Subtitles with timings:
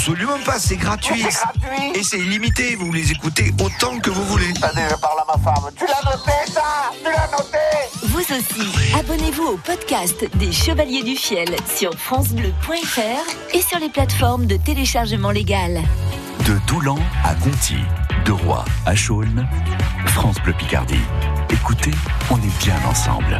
[0.00, 1.26] Absolument pas, c'est gratuit.
[1.28, 4.50] C'est gratuit Et c'est illimité, vous les écoutez autant que vous voulez.
[4.62, 5.70] Allez, je parle à ma femme.
[5.76, 7.58] Tu l'as noté, ça Tu l'as noté
[8.04, 14.46] Vous aussi, abonnez-vous au podcast des Chevaliers du Fiel sur francebleu.fr et sur les plateformes
[14.46, 15.82] de téléchargement légal.
[16.46, 17.76] De Doulan à Conti,
[18.24, 19.46] de Roy à Chaulnes,
[20.06, 21.04] France Bleu Picardie.
[21.50, 21.92] Écoutez,
[22.30, 23.38] on est bien ensemble.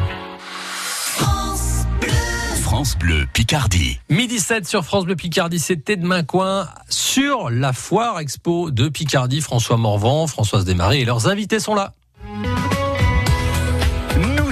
[2.81, 4.01] France Bleu Picardie.
[4.09, 9.43] Midi 7 sur France Bleu Picardie, c'était demain coin sur la foire expo de Picardie.
[9.43, 11.93] François Morvan, Françoise Desmarais et leurs invités sont là.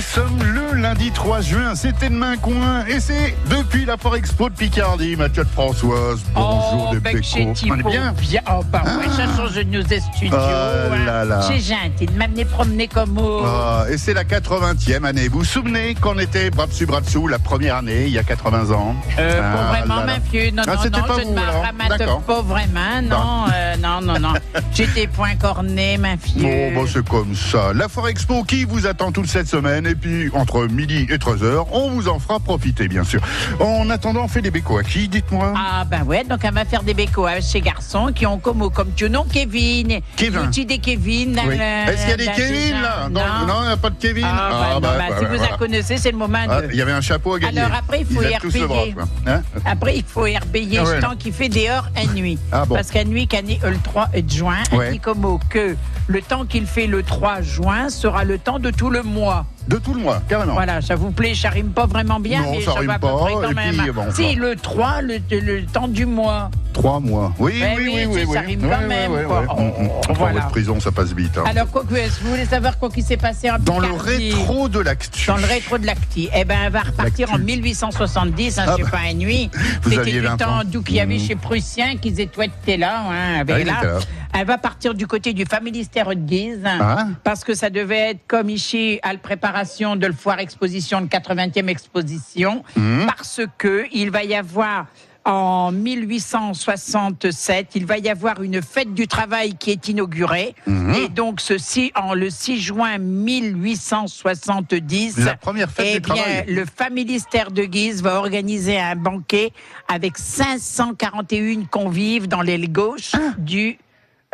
[0.09, 4.49] Nous sommes le lundi 3 juin, c'était demain coin et c'est depuis la Foire Expo
[4.49, 6.21] de Picardie, Mathieu de Françoise.
[6.35, 7.53] Bonjour oh, de ben Péco.
[7.71, 8.15] On est bien
[8.51, 10.31] Oh, bah ouais, ça change de nos studios.
[10.33, 11.41] Oh là là.
[11.51, 13.43] J'ai gentil de m'amener promener comme au.
[13.45, 15.29] Ah, et c'est la 80e année.
[15.29, 18.23] Vous vous souvenez qu'on était bras dessus, bras dessous la première année, il y a
[18.23, 18.97] 80 ans?
[19.19, 20.13] Euh, Ah, pas vraiment, là, là.
[20.15, 20.53] ma fille.
[20.53, 23.03] Non, Ah, non, non, pas je vous, ne me pas vraiment.
[23.03, 24.33] Non, euh, non, non, non.
[24.75, 26.43] J'étais point corné, ma fille.
[26.43, 27.73] Bon, bah, c'est comme ça.
[27.75, 29.87] La Foire Expo qui vous attend toute cette semaine?
[29.87, 33.21] Et puis, entre midi et 13h, on vous en fera profiter, bien sûr.
[33.61, 35.53] En attendant, on fait des bécos à qui, dites-moi?
[35.57, 38.71] Ah ben ouais, donc elle va faire des bécos à ces garçons qui ont comme,
[38.71, 40.01] comme tu nom Kevin.
[40.17, 40.41] Kevin.
[40.41, 41.39] L'outil des Kevin.
[41.47, 41.57] Oui.
[41.57, 43.09] le- Est-ce qu'il y a des Kevin, là?
[43.11, 43.21] Non.
[43.63, 45.51] Il n'y a pas de Kevin Ah, bah, non, bah, bah, bah, si vous voilà.
[45.53, 46.69] la connaissez, c'est le moment Ah, de...
[46.71, 47.61] Il y avait un chapeau à gagner.
[47.61, 49.05] Alors après, il faut y quoi.
[49.27, 49.43] Hein?
[49.65, 51.01] Après, il faut herbeiller Ah ouais.
[51.01, 52.39] tant qu'il fait dehors à nuit.
[52.53, 52.75] Ah bon.
[52.77, 54.93] Parce qu'à nuit, qu'à nuit, le 3 juin, Ouais.
[54.93, 55.77] dit comme mot que
[56.07, 59.47] le temps qu'il fait le 3 juin sera le temps de tout le mois.
[59.69, 60.55] De tout le mois, carrément.
[60.55, 62.95] Voilà, ça vous plaît, ça rime pas vraiment bien, Non, mais ça ça, rime va
[62.95, 63.77] à peu pas, près quand même.
[63.77, 66.51] puis, bon, si, le 3, le, le temps du mois.
[66.73, 67.35] Trois mois.
[67.39, 68.15] Oui, Ben oui, oui, oui, oui.
[68.21, 68.47] c'est- ça oui.
[68.47, 69.45] rime Ouais, quand même, quoi.
[69.51, 69.91] Oh, Mm, mm.
[69.99, 70.33] Enfin, voilà.
[70.41, 71.37] votre prison, ça passe vite.
[71.37, 71.45] hein.
[71.47, 71.89] Alors, quoi que,
[72.23, 75.27] vous voulez savoir quoi qui s'est passé en Dans le rétro de l'actu.
[75.27, 76.31] Dans le rétro de l'acti.
[76.35, 77.43] Eh ben, elle va repartir L'actu.
[77.43, 78.89] en 1870, hein, Ah c'est bah.
[78.91, 79.51] pas une nuit.
[79.87, 81.27] C'était du 20 temps d'où qu'il y avait Mmh.
[81.29, 83.03] chez Prussien qu'ils étaient là.
[83.11, 83.99] Hein, avec Ah, là.
[84.35, 86.63] Elle va partir du côté du familistère de Guise.
[86.65, 87.07] Ah.
[87.25, 91.07] Parce que ça devait être comme ici à la préparation de la foire exposition, de
[91.07, 92.63] 80e exposition.
[92.77, 93.07] Mmh.
[93.07, 94.87] Parce que il va y avoir
[95.25, 100.55] en 1867, il va y avoir une fête du travail qui est inaugurée.
[100.67, 100.95] Mhm.
[100.95, 106.45] Et donc, ceci, en le 6 juin 1870, La première fête eh du bien, travail.
[106.49, 109.53] le familistère de Guise va organiser un banquet
[109.89, 113.35] avec 541 convives dans l'aile gauche Ah.
[113.39, 113.79] du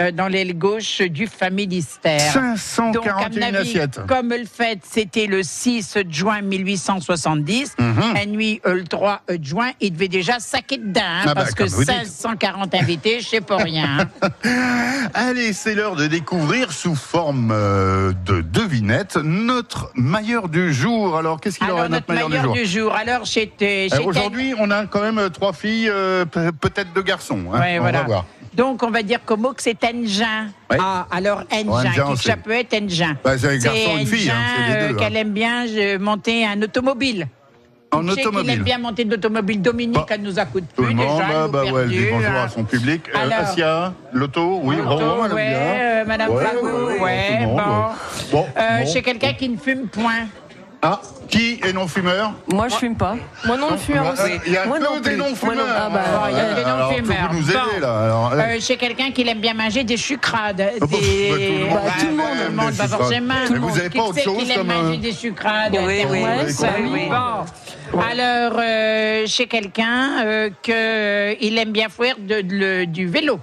[0.00, 2.34] euh, dans l'aile gauche du familistère.
[2.34, 4.00] Donc, à 541 mon avis, assiettes.
[4.08, 8.14] comme le fait, c'était le 6 juin 1870, Mhm.
[8.14, 11.52] la nuit, euh, le 3 juin, il devait déjà saquer dedans, hein, Ah bah, parce
[11.52, 12.06] que comme vous dites.
[12.06, 14.08] 540 invités, je sais pas rien.
[14.22, 14.28] hein.
[15.14, 21.16] Allez, c'est l'heure de découvrir sous forme euh, de devinette notre mailleur du jour.
[21.16, 22.94] Alors, qu'est-ce qu'il Alors, aura notre mailleur du jour du jour.
[22.94, 27.02] Alors, Euh, quel- Aujourd'hui, on a quand même euh, trois filles, euh, pe- peut-être deux
[27.02, 27.38] garçons.
[27.52, 27.60] hein.
[27.60, 27.98] Ouais, on voilà.
[28.00, 28.26] va voir.
[28.56, 30.46] Donc, on va dire comme mot que c'est Engin.
[30.70, 30.76] Ouais.
[30.80, 32.28] Ah, alors Engin, Engin aussi.
[32.28, 33.16] ça peut être Engin.
[33.24, 34.34] Bah, c'est un garçon et une fille, hein,
[34.88, 34.96] deux, hein.
[34.98, 37.26] qu'elle aime bien je- monter un automobile.
[37.92, 38.50] En automobile.
[38.50, 39.62] aime bien monter d'automobile.
[39.62, 41.46] Dominique, Bah, elle nous a de Tout le monde, déjà.
[41.46, 42.44] bah, ouais, elle dit perdu, bonjour hein.
[42.44, 43.02] à son public.
[43.14, 43.38] Euh, Alors.
[43.38, 45.58] Asia, Loto, oui, Roland, elle aime ouais, bien.
[45.60, 47.54] euh, Madame Ouais, Flagou, ouais, ouais, bon.
[47.56, 47.60] ouais.
[48.32, 48.86] Bon, Euh, bon.
[48.92, 50.26] Chez quelqu'un qui ne fume point.
[50.86, 53.16] Ah, qui est non-fumeur Moi, je fume pas.
[53.46, 54.32] Moi non, fumeur Euh, aussi.
[54.46, 55.16] Il y a Moi des plus.
[55.16, 55.54] non-fumeurs.
[55.56, 56.00] Moi non- Ah bah,
[56.30, 57.16] il y a des alors, non-fumeurs.
[57.30, 57.80] faut vous nous aider, Bon.
[57.80, 57.98] là.
[58.04, 60.56] Alors, Euh, chez quelqu'un qui aime bien manger des sucrades.
[60.56, 60.68] Des...
[60.80, 61.70] bah, tout le monde.
[61.70, 63.00] Bah, Bah, tout le monde, ouais, tout le monde, des pas sucrades.
[63.00, 63.34] forcément.
[63.50, 65.72] Mais vous avez Qui pas autre c'est chose qui aime comme, manger euh, des sucrades?
[65.72, 67.08] Oui, oui, Thermos, oui, oui, oui.
[67.08, 68.00] Bon.
[68.00, 73.38] Alors, euh, chez quelqu'un euh, que il aime bien faire de, de- le- du vélo.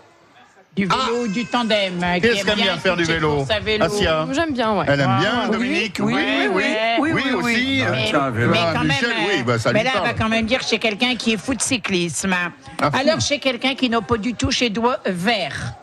[0.73, 2.01] Du vélo, du tandem.
[2.01, 3.83] euh, Qu'est-ce aime qu'elle aime bien faire du vélo vélo.
[3.83, 4.85] Asia J'aime bien, ouais.
[4.87, 6.63] Elle aime bien, Ah, Dominique oui, oui, oui, oui,
[6.99, 7.33] oui, oui, oui, oui.
[7.53, 7.83] aussi.
[7.91, 8.51] Mais, Tiens, vélo.
[8.51, 10.15] mais Ah, quand Michel, même, oui, bah, ça mais lui là, on va parle.
[10.17, 12.33] quand même dire chez quelqu'un qui est fou de cyclisme.
[12.81, 12.97] Ah, fou.
[12.97, 15.73] Alors, chez quelqu'un qui n'a pas du tout ses doigts verts.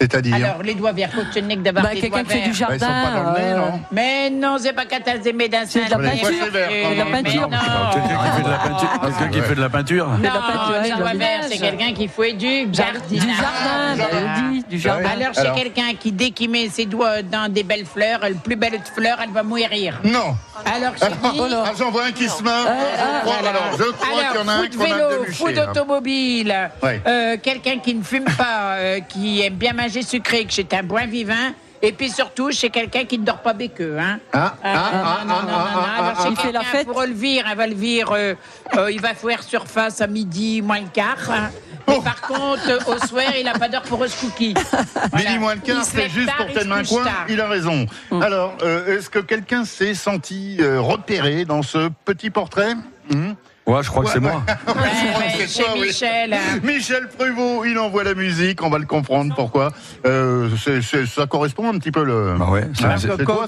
[0.00, 2.58] C'est-à-dire Alors, les doigts verts, faut tenir d'avoir Bah, des quelqu'un doigts qui fait du.
[2.58, 3.02] Bah, ils sont jardin.
[3.04, 5.64] pas dans le nez, euh, non Mais non, c'est pas quand t'as des médecins.
[5.66, 6.50] C'est de la Les peinture.
[6.50, 7.22] verts, C'est de la même.
[7.24, 7.48] peinture.
[7.50, 7.90] Mais non.
[7.92, 8.88] Quelqu'un qui fait de la peinture.
[9.02, 10.08] Quelqu'un qui fait de la peinture.
[10.08, 11.70] Non, de la peinture, les de doigts verts, c'est village.
[11.70, 13.36] quelqu'un qui fait du Du jardinage.
[13.36, 15.08] jardin, bah, elle dit, du jardin.
[15.10, 15.56] Alors, c'est Alors.
[15.56, 19.18] quelqu'un qui, dès qu'il met ses doigts dans des belles fleurs, le plus belle fleur,
[19.22, 20.00] elle va mourir.
[20.04, 20.34] Non.
[20.64, 20.92] Alors.
[21.02, 22.66] Ah, j'en vois un qui se meurt.
[22.66, 23.48] ah, Je crois-.
[23.48, 25.70] Alors, je crois qu'il y en a un foot qu'on a vélo, déluché, foot là.
[25.70, 27.00] automobile, Ouais.
[27.06, 30.82] euh, quelqu'un qui ne fume pas, euh, qui aime bien manger sucré, que c'est un
[30.82, 31.52] bon vivant,
[31.82, 33.98] et puis surtout chez quelqu'un qui ne dort pas béqueux.
[33.98, 34.18] Hein.
[34.32, 36.04] Ah, ah, ah, non, non, ah, non, ah, non, ah, non.
[36.04, 36.86] Alors, ah, Il fait la fête.
[36.86, 38.34] pour le vire, elle va le vire, euh,
[38.76, 41.16] euh, il va faire surface à midi, moins le quart.
[41.30, 41.50] hein.
[41.88, 42.02] Mais Oh.
[42.02, 44.54] par contre, au soir, il n'a pas d'heure pour un cookie.
[45.16, 47.04] Midi moins le quart, c'est juste pour main couche coin.
[47.04, 47.24] tard.
[47.28, 47.86] Il a raison.
[48.20, 52.74] Alors, euh, est-ce que quelqu'un s'est senti euh, repéré dans ce petit portrait?
[53.10, 53.32] Hmm?
[53.66, 54.42] Ouais, je crois que c'est moi.
[54.66, 55.88] Ouais, ouais, c'est toi, oui.
[55.88, 56.36] Michel.
[56.64, 59.70] Michel Pruvot, il envoie la musique, on va le comprendre pourquoi.
[60.06, 62.34] Euh, c'est- c'est- ça correspond un petit peu le.
[62.38, 63.46] Bah ouais, c'est- Ah, c'est- c'est toi,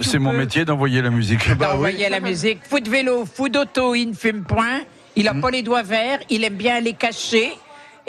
[0.00, 1.54] C'est mon peux- métier d'envoyer la musique.
[1.56, 1.76] Bah oui.
[1.76, 2.60] Envoyer la musique.
[2.68, 4.80] Foot vélo, foot auto, il ne fume point.
[5.16, 6.20] Il n'a pas les doigts verts.
[6.30, 7.52] Il aime bien les cacher.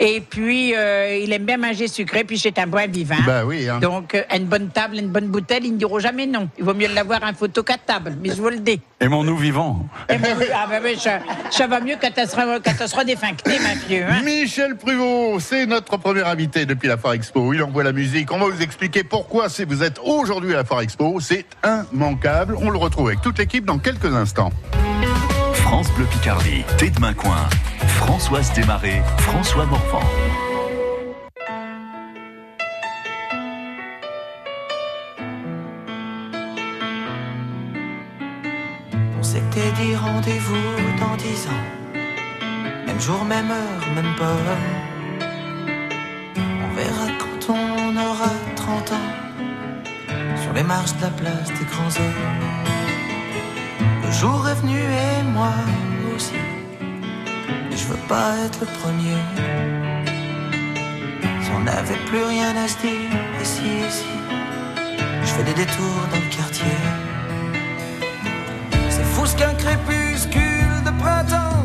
[0.02, 2.24] Et puis, euh, il aime bien manger sucré.
[2.24, 3.16] Puis, c'est un bon vivant.
[3.26, 3.68] Bah oui.
[3.68, 3.80] hein.
[3.80, 6.48] Donc, euh, une bonne table, une bonne bouteille, ils ne diront jamais non.
[6.56, 8.16] Il vaut mieux l'avoir un photo qu'à table.
[8.22, 8.80] Mais je vous le dis.
[8.98, 9.86] Et mon nous vivant.
[10.08, 11.18] Et moi, ah, bah, oui, ça,
[11.50, 14.04] ça va mieux quand seras, quand défuncté, ma vieux.
[14.08, 14.22] Hein?
[14.24, 17.52] Michel Pruvot, c'est notre premier invité depuis la Foire Expo.
[17.52, 18.32] Il envoie la musique.
[18.32, 21.20] On va vous expliquer pourquoi si vous êtes aujourd'hui à la Foire Expo.
[21.20, 21.44] C'est
[21.92, 22.56] immanquable.
[22.58, 24.50] On le retrouve avec toute l'équipe dans quelques instants.
[25.70, 27.48] France Bleu Picardie, Thé Coin,
[27.86, 30.02] Françoise Desmarais, François Morvan.
[39.16, 41.64] On s'était dit rendez-vous dans dix ans.
[42.86, 44.58] Même jour, même heure, même pomme.
[46.64, 49.10] On verra quand on aura 30 ans.
[50.42, 52.79] Sur les marches de la place des grands hommes.
[54.10, 55.52] Le jour est venu et moi
[56.12, 56.34] aussi.
[57.70, 59.20] Je veux pas être le premier.
[61.40, 64.12] Si on n'avait plus rien à se dire, ici, ici.
[65.22, 66.78] Je fais des détours dans le quartier.
[68.88, 71.64] C'est fou ce qu'un crépuscule de printemps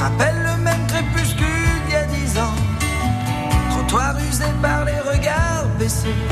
[0.00, 2.56] rappelle le même crépuscule d'il y a dix ans.
[3.68, 6.22] Trottoir usé par les regards baissés.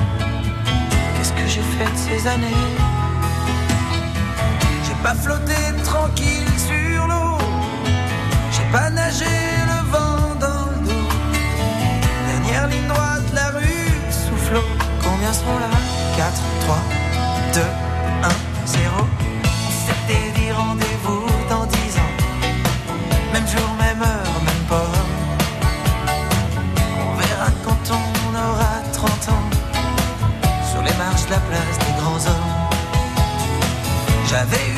[1.14, 3.01] Qu'est-ce que j'ai fait de ces années?
[5.20, 5.54] Flotté
[5.84, 7.38] tranquille sur l'eau.
[8.50, 9.26] J'ai pas nagé
[9.66, 11.08] le vent dans le dos.
[12.26, 14.64] Dernière ligne droite, la rue soufflot.
[15.04, 15.68] Combien seront là?
[16.16, 16.76] 4, 3,
[17.54, 18.28] 2, 1,
[18.66, 18.82] 0.
[18.96, 22.14] On s'était dit rendez-vous dans 10 ans.
[23.32, 25.06] Même jour, même heure, même port.
[27.06, 29.46] On verra quand on aura 30 ans.
[30.72, 32.52] Sur les marches de la place des grands hommes.
[34.28, 34.71] J'avais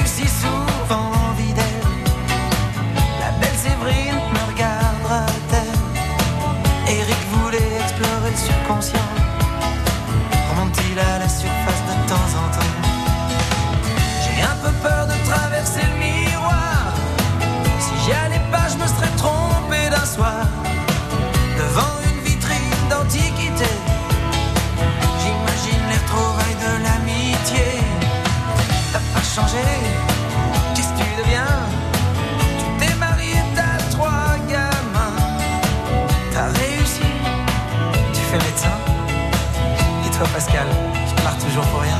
[40.34, 40.66] Pascal,
[41.08, 41.93] tu pars toujours pour rien.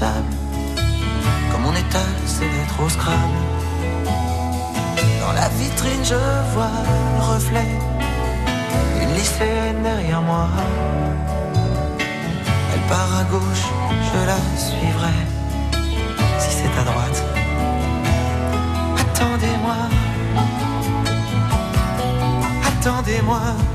[0.00, 0.34] Table.
[1.50, 3.40] Comme mon état, c'est d'être au Scrabble.
[5.22, 6.20] Dans la vitrine, je
[6.52, 6.76] vois
[7.16, 7.70] le reflet
[8.98, 10.48] d'une lycéenne derrière moi.
[12.72, 13.66] Elle part à gauche,
[14.08, 15.18] je la suivrai.
[16.42, 17.18] Si c'est à droite,
[19.02, 19.78] attendez-moi.
[22.68, 23.40] Attendez-moi.
[23.50, 23.69] Attendez-moi.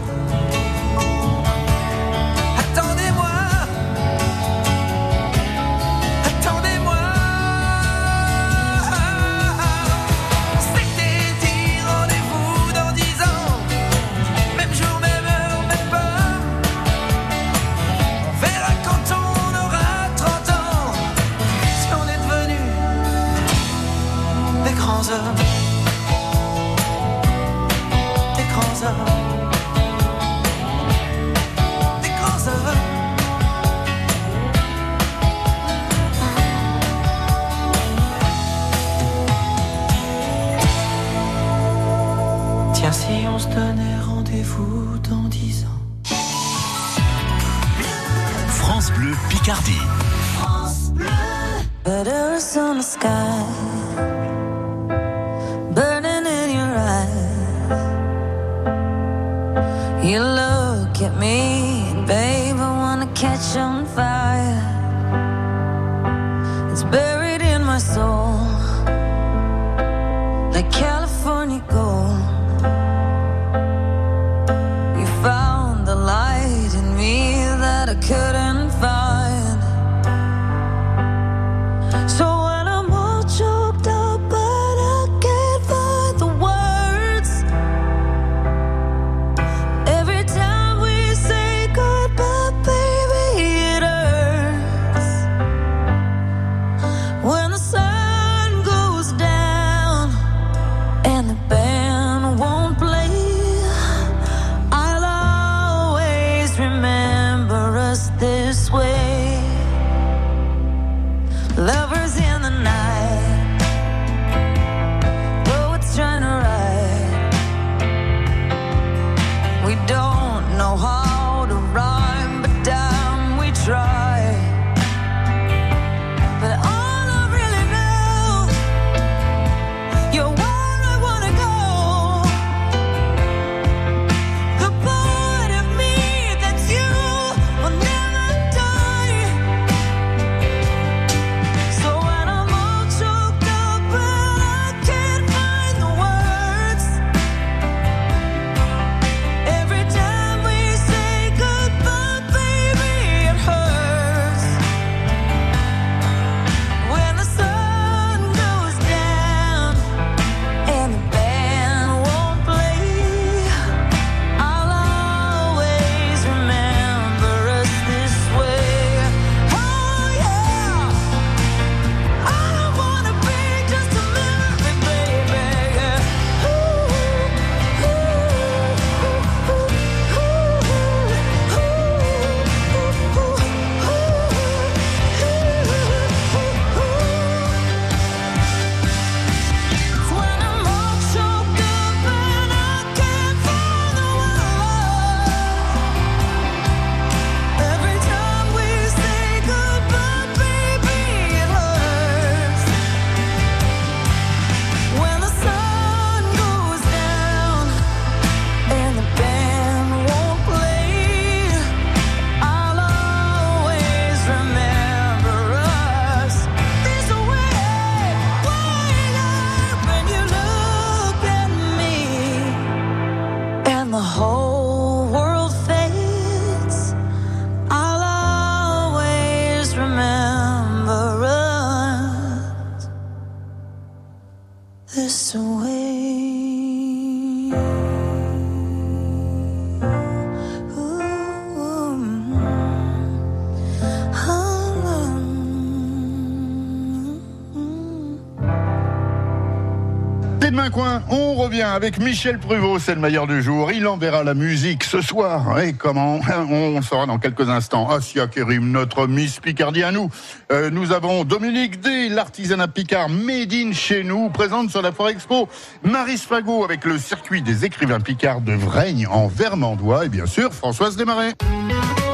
[250.73, 253.71] On revient avec Michel Pruvot, c'est le meilleur du jour.
[253.71, 255.59] Il enverra la musique ce soir.
[255.59, 256.19] Et comment
[256.49, 257.87] On saura dans quelques instants.
[257.89, 260.09] Asia Kerim, notre Miss Picardie à nous.
[260.51, 265.09] Euh, nous avons Dominique D, l'artisanat Picard made in chez nous, présente sur la Foire
[265.09, 265.47] Expo.
[265.83, 270.05] Maris Fagot avec le circuit des écrivains Picard de Vraigne en Vermandois.
[270.05, 271.35] Et bien sûr, Françoise Desmarais.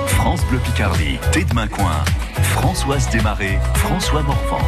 [0.08, 2.04] France Bleu Picardie, thé de coin.
[2.44, 4.60] Françoise Desmarais, François Morvan.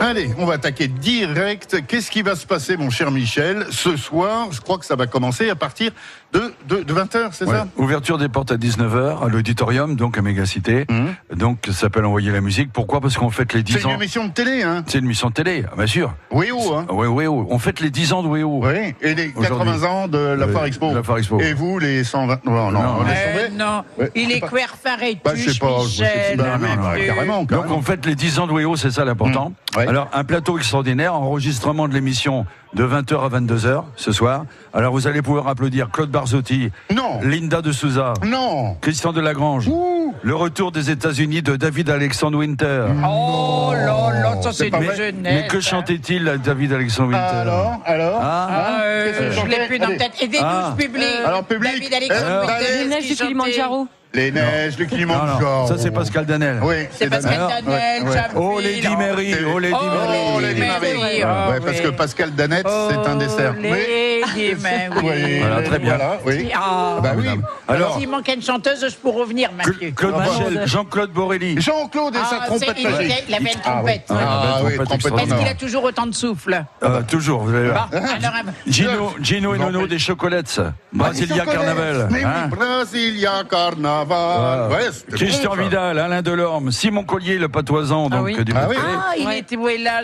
[0.00, 1.86] Allez, on va attaquer direct.
[1.86, 3.66] Qu'est-ce qui va se passer, mon cher Michel?
[3.70, 5.92] Ce soir, je crois que ça va commencer à partir
[6.32, 6.52] de,
[6.82, 7.52] de, 20h, c'est Ouais.
[7.52, 10.86] ça Ouverture des portes à 19h à l'auditorium, donc à Mégacité.
[11.34, 12.72] Donc ça s'appelle Envoyer la musique.
[12.72, 13.00] Pourquoi?
[13.00, 13.80] Parce qu'on fête les 10 Mhm.
[13.80, 13.90] C'est ans.
[13.90, 16.14] une émission de télé, hein C'est une émission de télé, ah, bien sûr.
[16.30, 17.26] Weo, hein ouais.
[17.28, 18.60] On fête les 10 ans de Weo.
[18.64, 19.86] Oui, et les 80 Aujourd'hui.
[19.86, 20.92] ans de la Euh, Foire Expo.
[20.94, 21.40] la Foire Expo.
[21.40, 22.44] Et vous, les 120...
[22.44, 24.48] Non, non, Non, on est Euh, non, Ouais, il est pas.
[24.48, 26.36] queer faré Bah, je sais pas, je sais Michel.
[26.38, 26.58] pas.
[26.58, 29.50] Non, non, non, carrément, Donc on fête les 10 ans de Weo, c'est ça l'important.
[29.74, 29.78] Mmh.
[29.78, 29.88] Ouais.
[29.88, 34.44] Alors un plateau extraordinaire, enregistrement de l'émission de 20h à 22h ce soir.
[34.74, 40.14] Alors vous allez pouvoir applaudir Claude Barzotti, Non Linda de Souza, Non Christian Delagrange, Ouh
[40.22, 42.86] le retour des États-Unis de David Alexandre Winter.
[43.06, 45.14] Oh là là, ça c'est une jeunesse.
[45.22, 45.60] Mais que hein.
[45.60, 48.48] chantait-il David Alexandre Winter Alors, alors Ah.
[48.50, 50.12] Ah, euh, je l'ai plus dans la tête.
[50.20, 50.74] Aidez-nous, Ah.
[50.76, 51.04] public.
[51.24, 51.72] Alors, public.
[51.74, 53.88] David Alexandre Euh, Winter, qu'il du Kilimanjaro.
[54.16, 55.66] Les neiges du Kilimanjaro.
[55.68, 56.58] Ça c'est Pascal Danel.
[56.62, 57.38] Oui, C'est Pascal.
[57.66, 61.22] Jean Oh Lady Mary, oh Lady Oh, Mary.
[61.22, 61.82] Oh, oh, parce oui.
[61.82, 63.54] que Pascal Danette, c'est un dessert.
[63.58, 64.15] Oh, Oui.
[64.60, 65.02] Mais oui.
[65.04, 65.96] Oui, Voilà, très bien.
[65.96, 66.50] Voilà, oui.
[66.54, 66.98] Ah.
[67.02, 67.26] Bah oui.
[67.68, 69.90] Alors, S'il manquait une chanteuse, je pourrais revenir, Mathieu.
[69.94, 70.32] Claude Ah, bon.
[70.48, 71.60] Michel, Jean-Claude Borelli.
[71.60, 73.10] Jean-Claude et sa Ah, trompette c'est- il, magique.
[73.10, 73.92] était- il avait une Ah, oui.
[73.92, 74.04] trompette.
[74.10, 75.26] Ah, oui, trompette trompette.
[75.28, 77.88] Est-ce qu'il a toujours autant de souffle Euh, toujours, vous allez voir.
[77.90, 78.32] Bon, alors,
[78.66, 80.60] Gino, Gino et Nono des chocolates.
[80.92, 81.44] Brasilia.
[81.44, 82.08] Carnaval.
[82.24, 82.48] Hein.
[82.48, 84.68] Brasilia Carnaval.
[85.12, 85.54] Christian.
[85.56, 88.44] Vidal, Alain Delorme, Simon Collier, le patoisant, donc oui.
[88.44, 88.76] du Ah oui.
[88.78, 89.38] ah, il Ouais.
[89.38, 90.02] était où est là,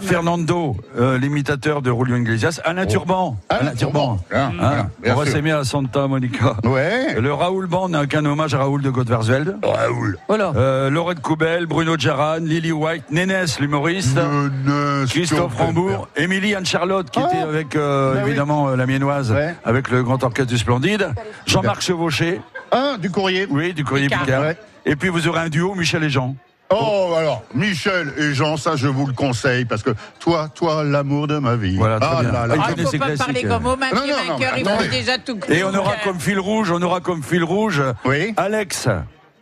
[0.00, 3.36] Fernando, euh, l'imitateur de Julio Iglesias, Alain Turban.
[3.60, 4.18] Alain Turban.
[4.18, 4.18] Turban.
[4.32, 6.56] Hein, Hein, bien on va s'aimer à Santa Monica.
[6.64, 7.20] Ouais.
[7.20, 9.56] Le Raoul Band n'a qu'un hommage à Raoul de Gottversveld.
[9.62, 10.18] Raoul.
[10.28, 10.52] Voilà.
[10.56, 14.18] Euh, Laurette Coubel, Bruno Jaran, Lily White, Nénès, l'humoriste.
[15.08, 15.56] Christophe.
[15.56, 17.28] Rambourg, Émilie Anne-Charlotte, qui Ah.
[17.28, 18.28] était avec, euh, Bah oui.
[18.30, 19.54] évidemment, euh, la miennoise, Ouais.
[19.64, 21.08] avec le Grand Orchestre du Splendide.
[21.46, 23.46] Jean-Marc Chevauché, Ah, du courrier.
[23.50, 24.24] oui, du Courrier Picard.
[24.24, 24.42] Picard.
[24.42, 24.56] Ouais.
[24.84, 26.36] Et puis vous aurez un duo, Michel et Jean.
[26.70, 31.28] Oh, alors, Michel et Jean, ça, je vous le conseille, parce que toi, toi, l'amour
[31.28, 31.76] de ma vie.
[31.76, 32.32] Voilà, très ah bien.
[32.32, 32.54] là là.
[32.56, 33.48] Il Ah, connaît faut ses pas parler euh.
[33.48, 34.02] comme au vainqueur,
[34.58, 37.80] il faut déjà tout Et on aura comme fil rouge, on aura comme fil rouge
[38.04, 38.34] Oui.
[38.36, 38.88] Alex,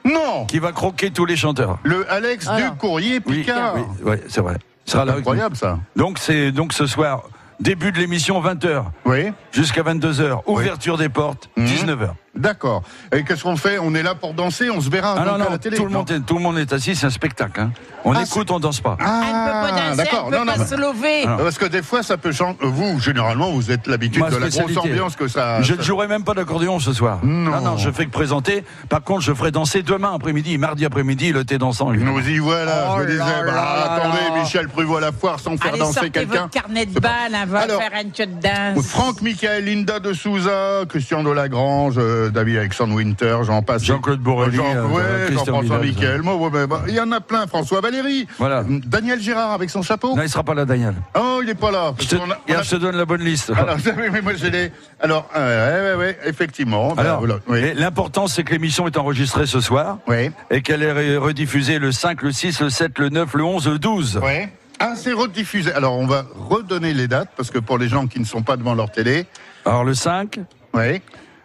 [0.04, 1.78] Non qui va croquer tous les chanteurs.
[1.82, 3.74] Le Alex du courrier Oui, Picard.
[3.76, 4.56] oui, ouais, c'est vrai.
[4.92, 5.00] Nous.
[5.00, 5.78] Incroyable, ça.
[5.96, 7.22] Donc c'est donc ce soir
[7.58, 9.32] début de l'émission 20h Oui.
[9.50, 11.64] jusqu'à 22h, ouverture des portes Mhm.
[11.66, 12.08] 19h.
[12.36, 12.82] D'accord.
[13.14, 13.78] Et qu'est-ce qu'on fait?
[13.78, 15.76] On est là pour danser, on se verra Ah non donc à non, la télé.
[15.76, 17.70] tout le monde est, tout le monde est assis, c'est un spectacle hein.
[18.06, 18.98] On Ah, écoute, on danse pas.
[19.00, 20.24] Elle peut pas danser, d'accord.
[20.26, 21.24] elle peut Non, non, pas mais- se lever.
[21.26, 21.36] Ah.
[21.42, 22.56] Parce que des fois, ça peut changer.
[22.60, 25.62] Vous, généralement, vous êtes l'habitude de la grosse ambiance que ça.
[25.62, 27.20] Je ça- ne jouerai même pas d'accordéon ce soir.
[27.22, 27.60] Non.
[27.62, 28.62] non, je fais que présenter.
[28.90, 31.92] Par contre, je ferai danser demain après-midi, mardi après-midi, le thé dansant.
[31.94, 32.18] évidemment.
[32.18, 34.42] Nous y voilà, Oh je me disais, là bah, là attendez, là.
[34.42, 36.40] Michel Prévost à la foire sans faire Allez, danser quelqu'un.
[36.42, 38.86] votre carnet de balles, on va Alors, faire un show de danse.
[38.86, 43.84] Franck, Michael, Linda de Souza, Christian de Lagrange, euh, David Alexandre Winter, j'en passe.
[43.84, 45.80] Jean-Claude Borelli, Jean, euh, ouais, Jean-François
[46.22, 48.26] moi, ouais, bah, bah, il y en a plein, François Valéry.
[48.38, 48.64] Voilà.
[48.68, 50.14] Daniel Gérard avec son chapeau.
[50.16, 50.94] Non, il sera pas là, Daniel.
[51.18, 51.92] Oh, il est pas là.
[51.98, 53.50] Je te, a- on a- donne la bonne liste.
[53.56, 54.72] Alors, oui, mais moi, j'ai les.
[55.00, 56.94] Alors, euh, ouais, ouais, ouais, effectivement.
[56.94, 57.58] voilà, oui.
[57.58, 60.30] et l'important, c'est que l'émission est enregistrée ce soir Oui.
[60.50, 63.78] et qu'elle est rediffusée le 5, le 6, le 7, le 9, le 11, le
[63.78, 64.18] 12.
[64.22, 64.52] Ouais.
[64.80, 65.72] Ah, c'est rediffusé.
[65.72, 68.56] Alors, on va redonner les dates parce que pour les gens qui ne sont pas
[68.56, 69.26] devant leur télé.
[69.64, 70.40] Alors, le 5,
[70.74, 71.00] Oui.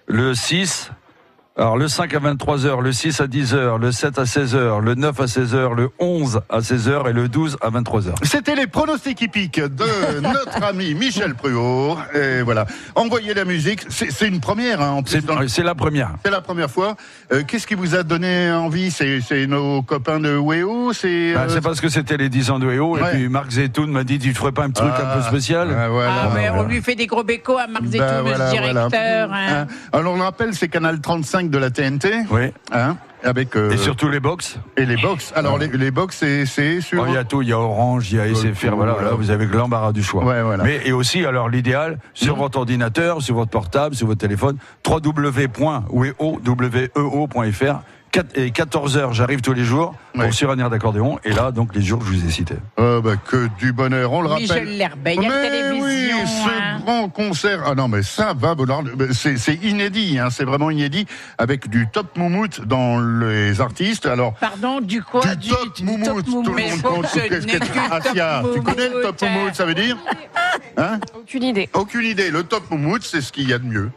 [0.09, 0.91] Le 6,
[1.59, 5.19] alors le 5 à 23h, le 6 à 10h, le 7 à 16h, le 9
[5.19, 8.13] à 16h, le 11 à 16h et le 12 à 23h.
[8.23, 11.97] C'était les pronostics hippiques de notre ami Michel Pruot.
[12.15, 12.65] Et voilà.
[12.95, 13.85] Envoyez la musique.
[13.89, 15.11] C'est une première, hein, en plus.
[15.11, 16.11] C'est dans le- c'est la première.
[16.23, 16.95] C'est la première fois.
[17.33, 18.89] Euh, Qu'est-ce qui vous a donné envie?
[18.89, 22.51] C'est c'est nos copains de Weo C'est Bah, euh, c'est parce que c'était les 10
[22.51, 25.17] ans de EO et puis Marc Zetoun m'a dit tu ferais pas un truc un
[25.17, 25.67] peu spécial?
[25.77, 26.11] Ah, voilà.
[26.23, 26.63] Ah, mais voilà.
[26.63, 29.27] on lui fait des gros bécos à Marc Zetoun, Bah, le voilà, directeur.
[29.27, 29.61] voilà.
[29.61, 29.61] hein.
[29.63, 29.67] Hein.
[29.91, 32.09] Alors on rappelle, c'est Canal 35 de la TNT.
[32.31, 32.51] Oui.
[32.71, 34.59] Hein, avec euh, Et surtout les box.
[34.77, 35.33] et les box.
[35.35, 37.01] Alors les, les box, c'est sur.
[37.01, 39.09] Oh, Il y a tout, il y a Orange, il y a SFR, voilà, voilà.
[39.09, 40.23] là, vous avez que l'embarras du choix.
[40.23, 40.63] Ouais, voilà.
[40.63, 44.57] Mais et aussi, alors l'idéal, sur votre ordinateur, sur votre portable, sur votre téléphone,
[46.67, 47.79] www.weo.fr.
[48.35, 50.31] Et 14 heures, j'arrive tous les jours pour Ouais.
[50.31, 51.19] sur un air d'accordéon.
[51.23, 52.55] Et là, donc les jours que je vous ai cités.
[52.79, 54.11] Euh, bah, que du bonheur.
[54.11, 54.41] On le rappelle.
[54.43, 55.85] Michel Lerbeil, il y a Mais la télévision.
[55.85, 56.79] oui, ce hein.
[56.83, 57.61] grand concert.
[57.65, 58.55] Ah non, mais ça va.
[59.13, 61.05] C'est inédit, hein, c'est vraiment inédit,
[61.37, 64.05] avec du top moumoute dans les artistes.
[64.07, 65.23] Alors, Pardon, du quoi?
[65.35, 67.05] du top moumoute, tout le monde compte.
[67.13, 69.97] Qu'est-ce que- tu connais le top moumoute, ça veut dire?
[70.77, 70.99] Hein?
[71.15, 71.69] Aucune idée.
[71.73, 72.31] Aucune idée.
[72.31, 73.91] Le top moumoute, c'est ce qu'il y a de mieux.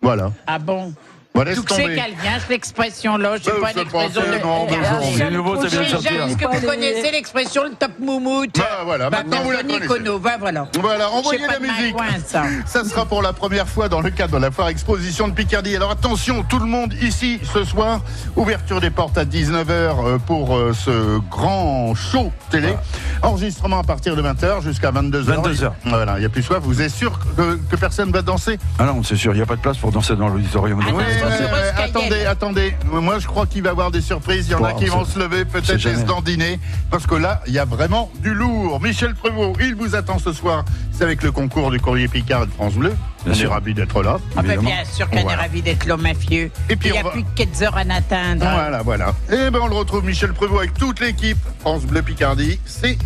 [0.00, 0.32] Voilà.
[0.46, 0.94] Ah bon?
[1.38, 1.94] Voilà, laisse c'est tomber.
[1.94, 3.36] qu'elle vient, cette expression-là?
[3.38, 4.26] Je sais Euh, pas c'est l'expression de.
[4.26, 5.12] fait, non, Eh, bonjour.
[5.16, 6.26] C'est nouveau, ça vient de Déjà, sortir.
[6.26, 8.58] Est-ce que vous connaissez l'expression le top moumoute?
[8.58, 9.86] Bah, voilà, Bah, maintenant, vous la connaissez.
[9.86, 10.66] Kono, va voilà.
[10.80, 11.96] Voilà, envoyez pas la de musique.
[12.26, 12.42] ça.
[12.66, 15.76] Ça sera pour la première fois dans le cadre de la foire exposition de Picardie.
[15.76, 18.00] Alors attention, tout le monde ici ce soir.
[18.36, 22.74] Ouverture des portes à 19h pour euh, ce grand show télé.
[23.22, 25.42] Enregistrement à partir de 20h jusqu'à 22h.
[25.42, 25.70] 22h.
[25.84, 26.58] Voilà, il n'y a plus soif.
[26.62, 28.58] Vous êtes sûr que, que personne va danser?
[28.78, 30.80] Ah non, c'est sûr, il n'y a pas de place pour danser dans l'auditorium.
[30.86, 30.92] Ah
[31.36, 31.82] Skynet.
[31.82, 32.74] Attendez, attendez.
[32.90, 34.46] Moi, je crois qu'il va y avoir des surprises.
[34.48, 36.58] Il y en a qui vont se lever, peut-être et se dandiner.
[36.90, 38.80] Parce que là, il y a vraiment du lourd.
[38.80, 40.64] Michel Prévost, il vous attend ce soir.
[40.92, 42.94] C'est avec le concours du Courrier Picard de France Bleu.
[43.24, 43.50] Bien On sûr.
[43.50, 44.18] est ravis d'être là.
[44.36, 45.42] Ah ben bien sûr qu'on est Voilà.
[45.42, 46.50] ravis d'être l'homme mafieux.
[46.70, 48.46] Et puis il n'y a va- plus que 4 heures à n'atteindre.
[48.48, 49.12] Voilà, voilà.
[49.30, 52.58] Et ben on le retrouve Michel Prévost avec toute l'équipe France Bleu Picardie.
[52.64, 52.96] C'est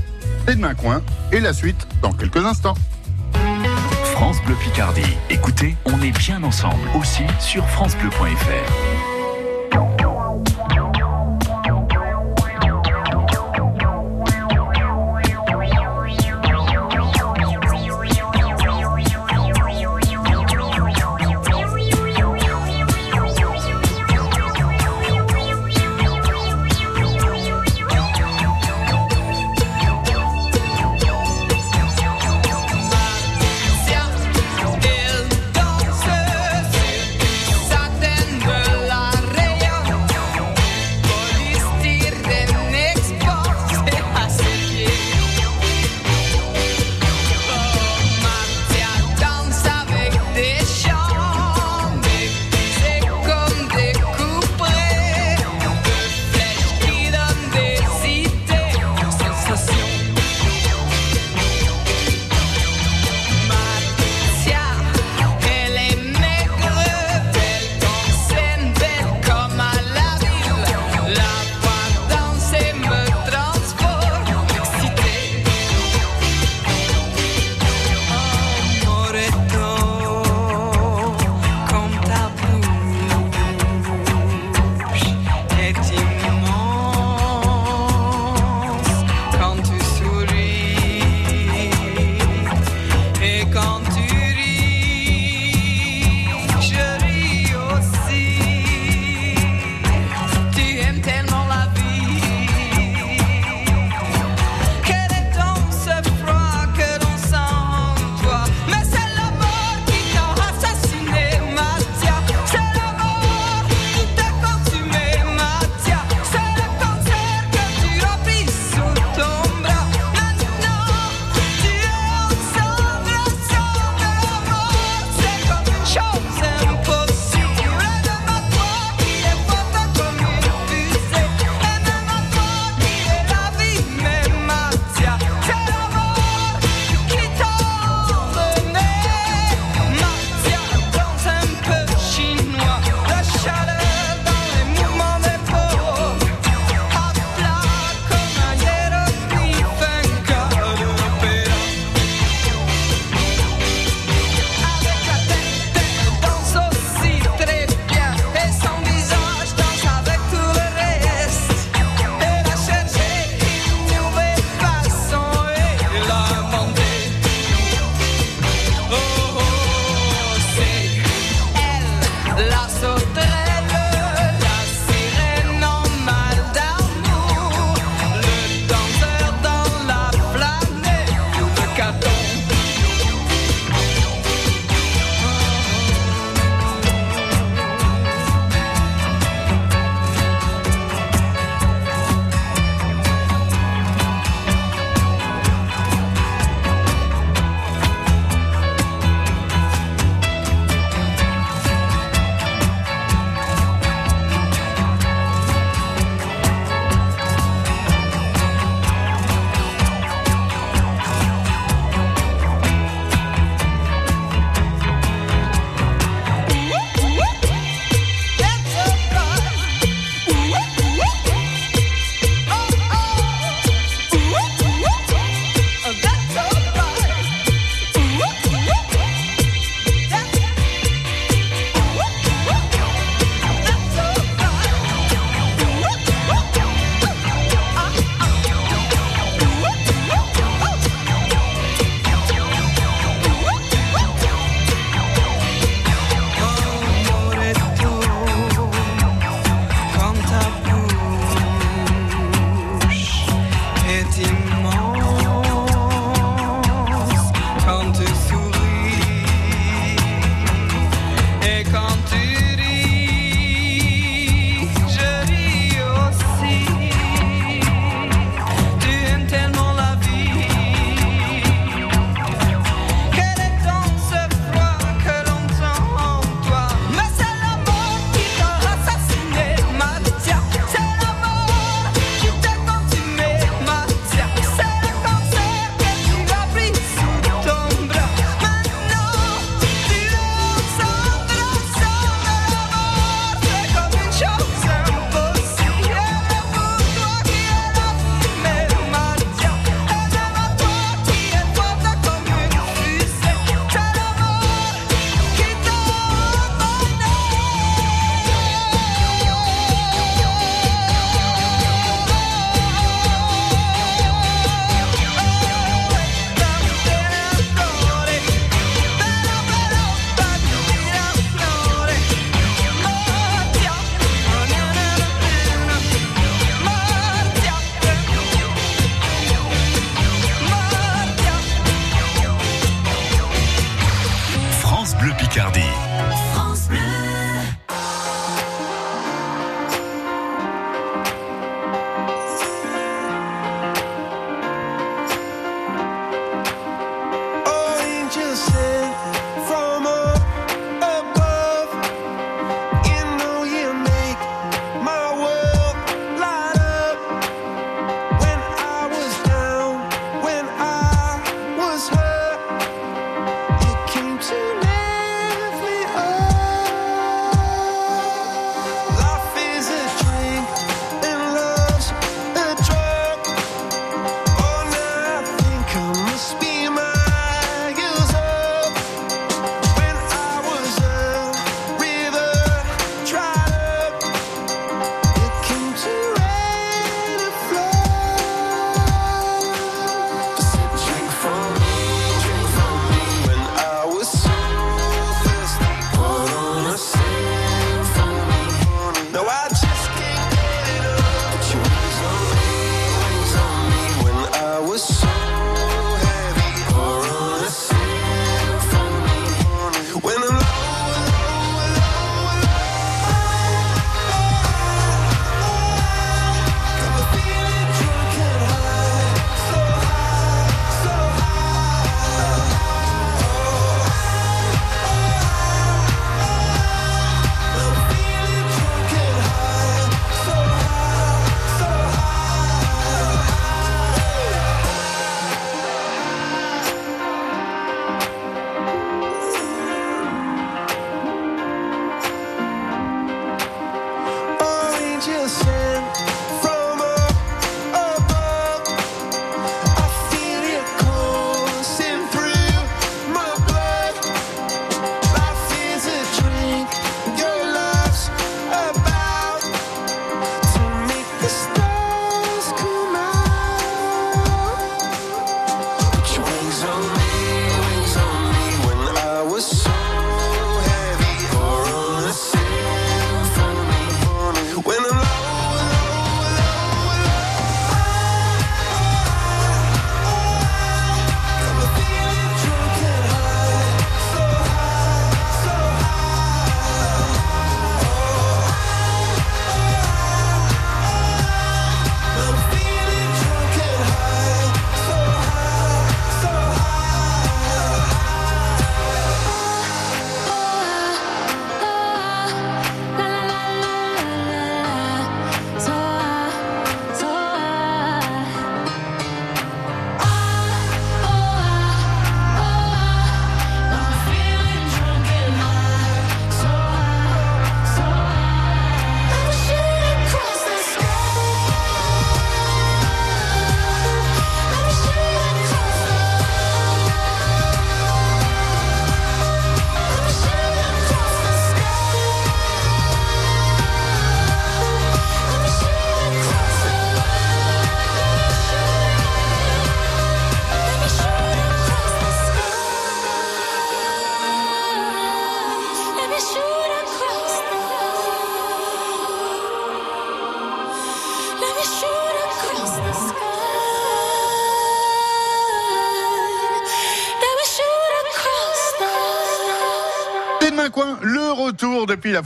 [0.47, 1.03] c'est demain coin.
[1.33, 2.75] Et la suite dans quelques instants.
[4.23, 5.19] France Bleu Picardie.
[5.31, 8.92] Écoutez, on est bien ensemble aussi sur francebleu.fr.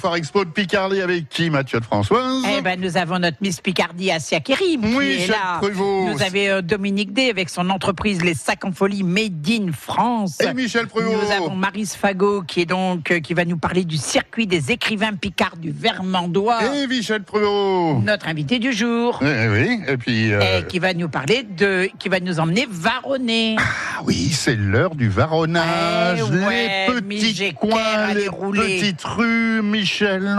[0.02, 2.44] la expo de Picardie avec qui, Mathieu de Françoise?
[2.66, 5.59] Ben, nous avons notre Miss Picardie, Asia Kérim, qui Oui, est là.
[5.61, 6.09] Prévost.
[6.12, 10.38] Nous avons euh, Dominique D avec son entreprise Les Sacs en Folie Made in France.
[10.40, 11.14] Et Michel Prévost.
[11.14, 14.72] Nous avons Maris Fagot qui est donc euh, qui va nous parler du circuit des
[14.72, 16.59] écrivains picards du Vermandois.
[16.74, 18.05] Et Michel Prévost.
[18.05, 19.20] Notre invité du jour.
[19.22, 20.33] Eh oui, et puis...
[20.33, 23.55] euh, Et qui va nous parler de, qui va nous emmener varonner.
[23.61, 28.81] Ah oui, c'est l'heure du varonnage, Eh ouais, les petits coins, les rouler.
[28.81, 30.38] petites rues, Michel.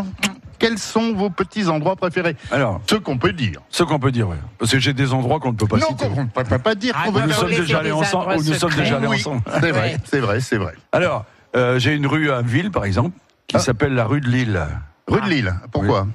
[0.59, 3.59] Quels sont vos petits endroits préférés Alors, Ce qu'on peut dire.
[3.69, 4.37] ce qu'on peut dire, ouais.
[4.57, 6.05] Parce que j'ai des endroits qu'on ne peut pas non, citer.
[6.15, 8.35] on ne peut pas dire Ah, qu'on va Nous sommes déjà allés ensemble.
[8.35, 9.41] nous sommes déjà allés Oui, ensemble.
[9.61, 10.73] c'est vrai, c'est vrai, c'est vrai.
[10.91, 13.17] Alors, euh, j'ai une rue à Ville, par exemple,
[13.47, 13.59] qui Ah.
[13.59, 14.59] s'appelle la rue de Lille.
[15.07, 16.07] Rue de Lille, pourquoi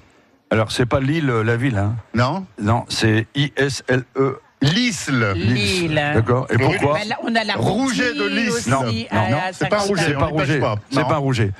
[0.50, 1.94] Alors, c'est pas Lille, la ville, hein.
[2.14, 4.38] Non Non, c'est I-S-L-E.
[4.62, 5.32] L'Isle.
[5.34, 6.00] Lille.
[6.14, 6.46] D'accord.
[6.50, 9.78] Et pourquoi Ben, là, on a la Rouget de aussi, Non, non, non, c'est pas.
[9.78, 10.02] Rouget.
[10.06, 10.60] C'est pas Rouget.
[10.90, 11.50] C'est pas Rouget.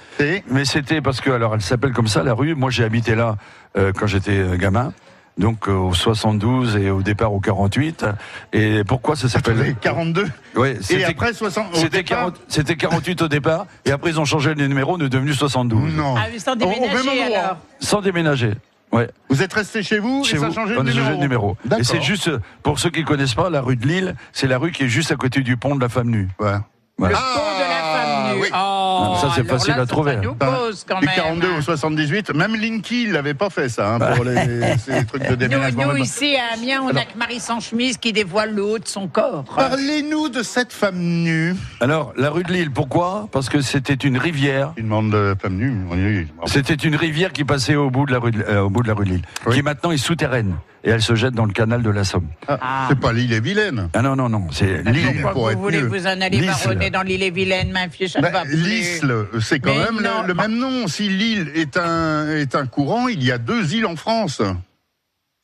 [0.49, 2.55] Mais c'était parce que, alors, elle s'appelle comme ça, la rue.
[2.55, 3.37] Moi, j'ai habité là
[3.77, 4.93] euh, quand j'étais euh, gamin.
[5.39, 8.05] Donc euh, au 72 et au départ au 48.
[8.53, 9.55] Et pourquoi ça s'appelle?
[9.55, 10.27] Attendez, 42.
[10.57, 11.73] Ouais, Et c'était après 60.
[11.73, 14.97] au c'était départ 40 c'était 48 au départ et après ils ont changé le numéro,
[14.97, 15.95] on est devenu 72.
[15.95, 16.17] Non.
[16.19, 17.39] Ah, oui, sans Au- au même déménager endroit.
[17.39, 17.57] alors.
[17.81, 18.51] Sans déménager.
[18.93, 19.09] Ouais.
[19.31, 21.17] Vous êtes resté chez vous Chez et ça a changé on de a changé numéro.
[21.17, 21.57] de numéro.
[21.81, 22.31] Et c'est juste,
[22.63, 24.89] pour ceux qui ne connaissent pas, la rue de Lille, c'est la rue qui est
[24.89, 26.29] juste à côté du pont de la femme nue.
[26.39, 26.53] Ouais.
[26.53, 26.59] Le
[26.99, 27.17] Voilà.
[27.19, 28.43] pont de la femme nue.
[28.43, 28.49] oui.
[28.55, 28.72] Oh,
[29.21, 31.15] Ça, c'est alors facile là, à trouver, Ça nous pose quand Du même.
[31.17, 35.23] 42 au 78, même Linky il l'avait pas fait ça hein, pour les, ces trucs
[35.23, 35.83] de Nous, déménagement.
[35.85, 35.99] nous, pas.
[35.99, 39.09] ici à Amiens, on n'a que Marie sans chemise qui dévoile le haut de son
[39.09, 39.45] corps.
[39.57, 41.55] Parlez-nous de cette femme nue.
[41.81, 43.29] Alors, la rue de Lille, pourquoi?
[43.33, 44.73] Parce que c'était une rivière.
[44.77, 46.29] Une de femme nue.
[46.47, 48.89] C'était une rivière qui passait au bout de la rue de, euh, au bout de,
[48.89, 49.57] la rue de Lille, Oui.
[49.57, 50.57] qui maintenant est souterraine.
[50.85, 52.27] Et elle se jette dans le canal de la Somme.
[52.49, 52.87] Ah, Ah.
[52.89, 53.89] C'est pas l'île et Vilaine.
[53.95, 54.83] Ah non, non, non, c'est
[55.23, 55.87] Pourquoi être vous voulez mieux.
[55.89, 56.47] vous en aller L'Isle.
[56.47, 58.45] marronner dans l'île et Vilaine, ma fille, ça Bah, va.
[58.45, 60.89] L'Isle, c'est quand Mais même le- même nom.
[60.89, 64.43] Si l'île est un, est un courant, il y a deux îles en France.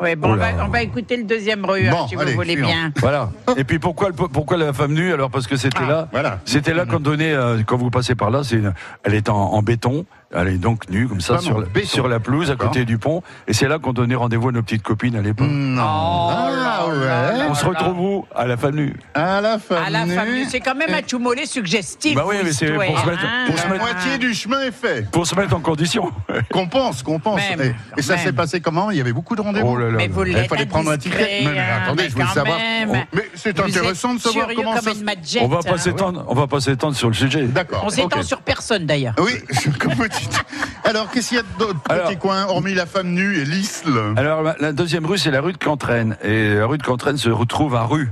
[0.01, 2.37] Ouais, bon, on Oh va, on va écouter le deuxième rue, Bon, si allez, vous
[2.37, 2.69] voulez suivant.
[2.69, 2.93] bien.
[3.01, 3.31] Voilà.
[3.57, 5.13] Et puis pourquoi, pourquoi la femme nue?
[5.13, 5.89] Alors parce que c'était Ah.
[5.89, 6.09] là.
[6.13, 6.41] Voilà.
[6.45, 9.37] C'était là quand donnait, euh, quand vous passez par là, c'est une- elle est en,
[9.37, 10.05] en béton.
[10.35, 13.23] Elle est donc nue comme ça sur la, sur la pelouse à côté du pont.
[13.47, 15.47] Et c'est là qu'on donnait rendez-vous à nos petites copines à l'époque.
[15.49, 15.83] Non.
[15.83, 17.39] Oh ah là ouais.
[17.39, 17.47] là.
[17.49, 18.27] On se retrouve où?
[18.35, 18.95] À la femme nue.
[19.15, 20.15] À la femme À la nue.
[20.15, 22.15] femme nue, c'est quand même un choumolet suggestif.
[22.15, 24.61] Bah oui, mais c'est pour histoire, se mettre- pour se La mettre- moitié du chemin
[24.61, 25.11] est fait.
[25.11, 26.13] Pour se mettre en condition.
[26.53, 27.41] Qu'on pense, qu'on pense.
[27.57, 28.91] Même, et, ça s'est passé comment?
[28.91, 29.67] Il y avait beaucoup de rendez-vous.
[29.67, 29.97] Oh là là.
[29.97, 31.43] Mais vous Il fallait prendre un ticket.
[31.45, 32.59] Mais, mais hein, attendez, mais je voulais savoir.
[32.87, 34.95] Oh, mais c'est intéressant de savoir comment comme ça.
[34.95, 35.79] se- madjette, On va pas hein.
[35.79, 36.25] s'étendre.
[36.29, 37.45] On va pas s'étendre sur le sujet.
[37.45, 37.83] D'accord.
[37.87, 39.15] On s'étend sur personne d'ailleurs.
[39.19, 39.33] Oui,
[39.79, 40.45] comme vous dites.
[40.85, 44.15] Alors, qu'est-ce qu'il y a d'autres Alors- petits coins, hormis la femme nue et l'isle
[44.17, 46.17] Alors la- la deuxième rue, c'est la rue de Cantraine.
[46.23, 48.09] Et la rue de Cantraine se retrouve à rue.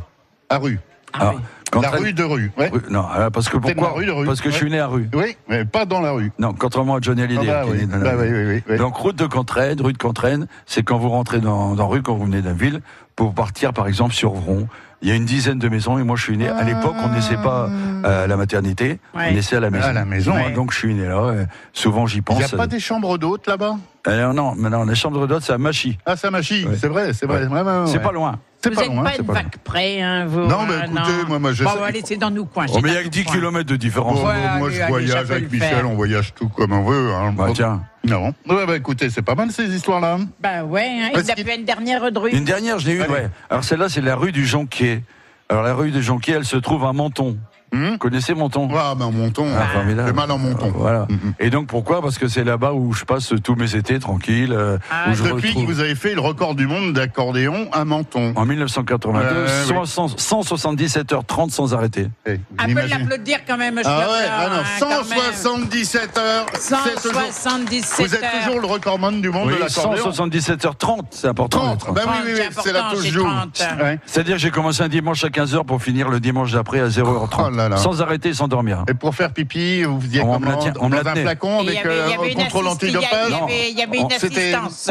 [0.48, 0.78] À rue.
[1.12, 1.40] Ah Alors, oui.
[1.82, 2.52] La rue de rue.
[2.56, 2.68] Ouais.
[2.72, 4.78] Rue- Non, alors, parce que de pourquoi rue de rue, Parce que je suis né
[4.78, 5.08] à rue.
[5.14, 6.30] Oui, mais pas dans la rue.
[6.38, 7.50] Non, contrairement à Johnny Hallyday.
[7.50, 8.20] Ah bah oui, bah rue.
[8.20, 8.76] oui, oui, oui, oui.
[8.78, 12.14] Donc route de Cantraine, rue de Cantraine, c'est quand vous rentrez dans, dans rue, quand
[12.14, 12.80] vous venez d'une ville,
[13.16, 14.68] pour partir par exemple sur Vron.
[15.02, 16.48] Il y a une dizaine de maisons et moi je suis né.
[16.48, 17.68] À l'époque, on naissait pas
[18.04, 19.28] euh, à la maternité, Ouais.
[19.30, 19.86] on naissait à la maison.
[19.88, 20.52] À la maison, Moi, ouais.
[20.52, 21.32] Donc je suis né là.
[21.34, 22.38] et souvent j'y Il pense.
[22.38, 23.76] n'y a pas des chambres d'hôtes là-bas?
[24.08, 25.98] Euh, non, mais non, les chambres d'hôtes, c'est à Machy.
[26.06, 26.76] Ah, ça machie, Ouais.
[26.80, 27.42] c'est vrai, c'est vrai.
[27.86, 27.98] C'est ouais.
[28.02, 28.38] pas loin.
[28.66, 29.04] C'est Vous pas loin.
[29.04, 30.40] pas une pas vague près, hein, vous.
[30.40, 32.66] Non, mais hein, écoutez, moi, moi, je Bon, allez, c'est dans nous coins.
[32.72, 33.34] Oh, mais il y a que nous 10 coins.
[33.36, 34.18] km de différence.
[34.18, 37.12] Bon, Ouais, moi, allez, je voyage avec Michel, on voyage tout comme on veut.
[37.14, 37.32] Hein.
[37.36, 37.82] Bah, tiens.
[38.04, 38.34] Non.
[38.48, 40.18] Ouais, bah, écoutez, c'est pas mal ces histoires-là.
[40.40, 42.30] Bah ouais, hein, il a une dernière rue.
[42.30, 43.12] Une dernière, je l'ai eu, Allez.
[43.12, 43.28] ouais.
[43.50, 45.02] Alors celle-là, c'est la rue du Jonquier.
[45.48, 47.36] Alors la rue du Jonquier, elle se trouve à Menton.
[47.74, 48.68] Hum Vous connaissez Menton?
[48.76, 49.46] Ah, ben, monton.
[49.58, 50.08] Ah, formidable.
[50.08, 50.72] J'ai mal en monton.
[50.74, 51.06] Voilà.
[51.10, 51.34] Mhm.
[51.40, 52.00] Et donc pourquoi?
[52.00, 54.52] Parce que c'est là-bas où je passe tous mes étés tranquilles.
[54.52, 57.84] euh, Ah, où je Depuis que vous avez fait le record du monde d'accordéon à
[57.84, 58.32] menton.
[58.36, 62.08] En 1982, Ouais, ouais, 100 177 h 30 sans arrêter.
[62.26, 65.18] Eh, Un peu imaginez- l'applaudir quand même, Ah Schneider, ouais, ah non, hein, quand même.
[65.34, 66.46] 177 heures.
[66.54, 70.76] c'est toujours- 177 Vous êtes toujours le recordman du monde Oui, de l'accordéon 177 h
[70.78, 71.76] 30, c'est important.
[71.76, 71.94] 30.
[71.94, 73.24] d'être- oui, oui, oui, C'est la important, touche c'est joue.
[73.24, 73.62] 30.
[73.82, 73.98] Ouais.
[74.06, 77.55] C'est-à-dire que j'ai commencé un dimanche à 15h pour finir le dimanche d'après à 0h30.
[77.56, 77.76] Oh là là.
[77.78, 78.84] Sans arrêter, sans dormir.
[78.88, 81.60] Et pour faire pipi, vous faisiez On me comment la tient- on me un flacon
[81.60, 83.98] avec avait- il y euh, avait une contrôle antidopage il y avait- il y avait
[83.98, 84.90] une assistance.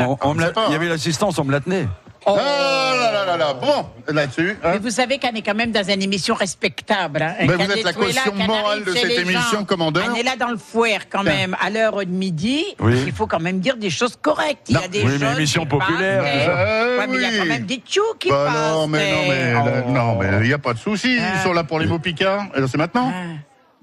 [0.68, 1.88] Il y avait l'assistance, on me la tenait.
[2.28, 2.36] Oh.
[2.40, 4.58] Ah là là là là, bon, là-dessus.
[4.64, 4.70] hein.
[4.74, 7.22] Mais vous savez qu'on est quand même dans une émission respectable.
[7.22, 9.60] Hein, Ben, vous êtes la est là, caution morale arrive de chez cette les émission,
[9.60, 9.64] gens.
[9.66, 10.06] commandeur.
[10.12, 12.64] On est là dans le fouet quand même, à l'heure de midi.
[12.80, 12.96] Oui.
[13.06, 14.68] Il faut quand même dire des choses correctes.
[14.70, 14.88] Il y a Non.
[14.88, 16.46] des Oui, mais choses émission qui populaire, mais-.
[16.50, 17.38] Euh, Ouais, mais il y a oui.
[17.38, 18.72] quand même des tchous qui Bah passent.
[18.74, 19.92] non, mais non, mais là, Oh.
[19.92, 21.18] non, mais il n'y a pas de souci.
[21.22, 21.34] Ah.
[21.36, 22.46] Ils sont là pour les mots picards.
[22.56, 23.12] Alors c'est maintenant.
[23.14, 23.22] Ah.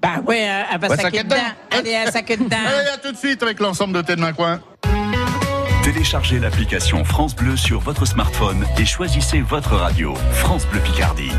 [0.01, 1.35] Bah ouais, un, un Bah, sac de à dents.
[1.71, 2.57] Allez, un sac de dents.
[2.57, 4.59] Allez, à tout de suite avec l'ensemble de Tête Main Coin.
[5.83, 10.15] Téléchargez l'application France Bleu sur votre smartphone et choisissez votre radio.
[10.31, 11.31] France Bleu Picardie.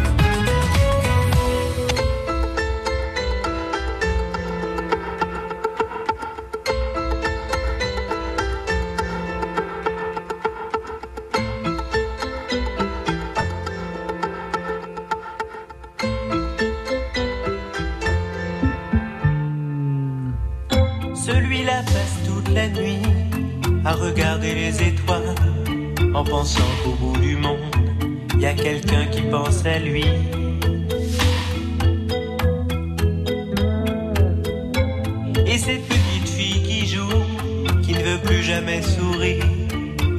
[24.65, 25.35] Les étoiles
[26.15, 27.58] en pensant qu'au bout du monde,
[28.35, 30.06] il y a quelqu'un qui pense à lui.
[35.46, 37.21] Et cette petite fille qui joue,
[37.83, 39.44] qui ne veut plus jamais sourire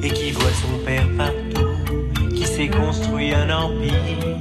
[0.04, 4.35] et qui voit son père partout, qui s'est construit un empire.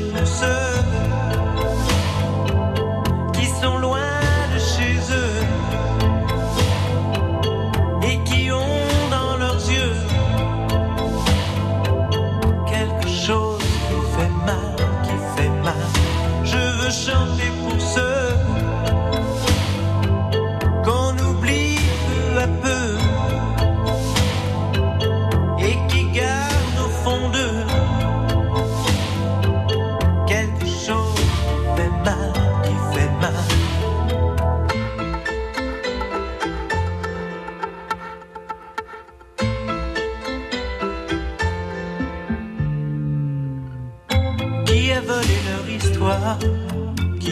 [0.00, 0.71] Pour ceux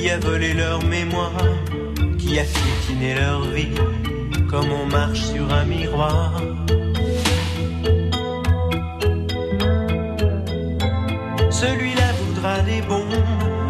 [0.01, 1.31] Qui a volé leur mémoire
[2.19, 3.75] Qui a piétiné leur vie
[4.49, 6.41] Comme on marche sur un miroir.
[11.51, 13.11] Celui-là voudra des bons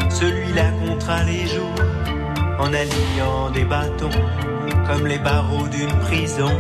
[0.09, 1.75] Celui-là comptera les jours
[2.61, 4.11] En alignant des bâtons
[4.87, 6.53] Comme les barreaux d'une prison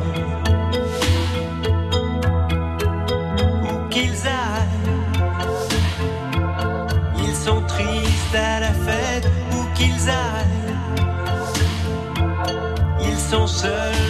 [13.30, 14.09] sont seuls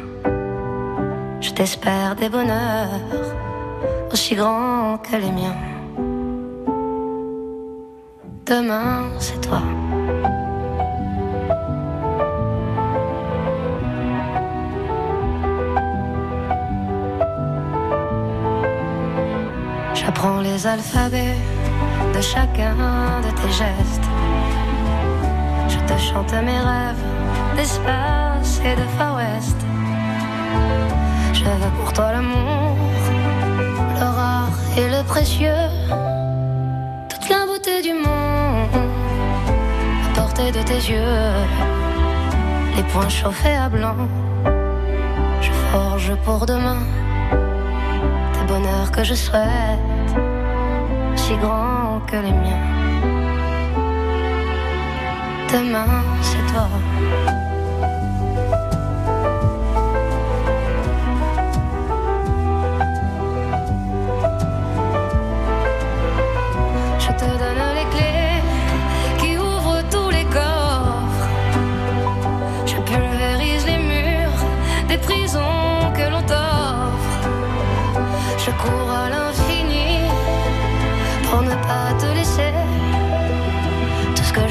[1.51, 2.87] Je t'espère des bonheurs
[4.09, 5.57] aussi grands que les miens.
[8.45, 9.61] Demain, c'est toi.
[19.93, 21.35] J'apprends les alphabets
[22.15, 22.75] de chacun
[23.25, 24.09] de tes gestes.
[25.67, 27.05] Je te chante mes rêves
[27.57, 29.60] d'espace et de Far West.
[31.43, 32.75] Veux pour toi l'amour,
[33.99, 35.63] le rare et le précieux,
[37.09, 38.69] toute la beauté du monde,
[40.05, 41.23] à portée de tes yeux,
[42.75, 43.95] les points chauffés à blanc.
[45.41, 46.83] Je forge pour demain
[48.33, 50.11] des bonheurs que je souhaite,
[51.15, 52.65] si grands que les miens.
[55.51, 57.40] Demain, c'est toi.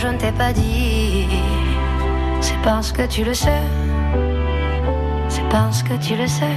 [0.00, 1.26] Je ne t'ai pas dit,
[2.40, 3.62] c'est parce que tu le sais.
[5.28, 6.56] C'est parce que tu le sais.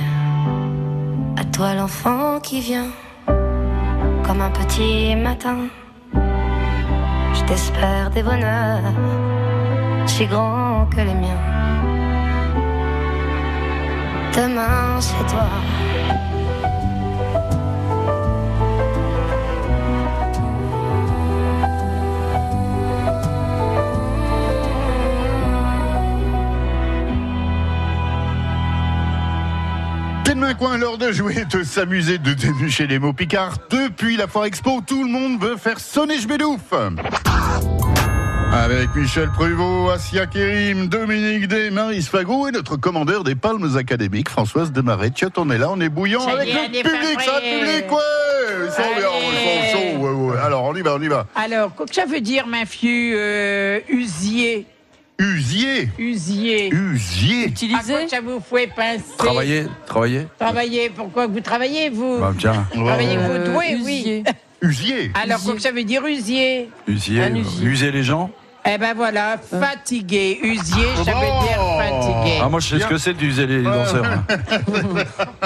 [1.35, 2.91] À toi l'enfant qui vient,
[4.25, 5.57] comme un petit matin.
[7.33, 8.93] Je t'espère des bonheurs
[10.05, 11.43] si grands que les miens.
[14.37, 15.49] Demain c'est toi.
[30.51, 33.57] Coin, l'heure de jouer, de s'amuser, de débucher les mots picards.
[33.69, 36.59] Depuis la Foire Expo, tout le monde veut faire sonner Jbedouf.
[38.51, 44.29] Avec Michel Pruvot, Asia Kérim, Dominique Day, Marie Fagou et notre commandeur des Palmes académiques,
[44.29, 45.11] Françoise Desmarais.
[45.11, 47.91] Tiens, on est là, on est bouillant Ça avec est, le public, ça, le public,
[47.91, 50.37] ouais Ils sont bien, ils sont chauds, ouais, ouais.
[50.43, 51.25] Alors, on y va, on y va.
[51.35, 54.67] Alors, qu'est-ce que ça veut dire, ma fille euh, usier
[55.19, 56.69] Usier Usier.
[56.73, 60.27] Usier À quoi ça vous fait penser Travailler, travailler.
[60.39, 60.89] Travailler.
[60.89, 62.65] Pourquoi vous travaillez, vous Bah, tiens.
[62.73, 64.23] Travaillez Euh, vos doués, oui.
[64.61, 67.67] Usier Alors, qu'est-ce que ça veut dire usier Usier, Un usier.
[67.67, 68.31] user les gens.
[68.65, 70.39] Eh ben voilà, fatigué.
[70.41, 71.43] Usier, ça veut Oh.
[71.43, 72.39] dire fatigué.
[72.41, 74.05] Ah, moi, je sais ce que c'est d'user les danseurs.
[74.05, 74.25] hein.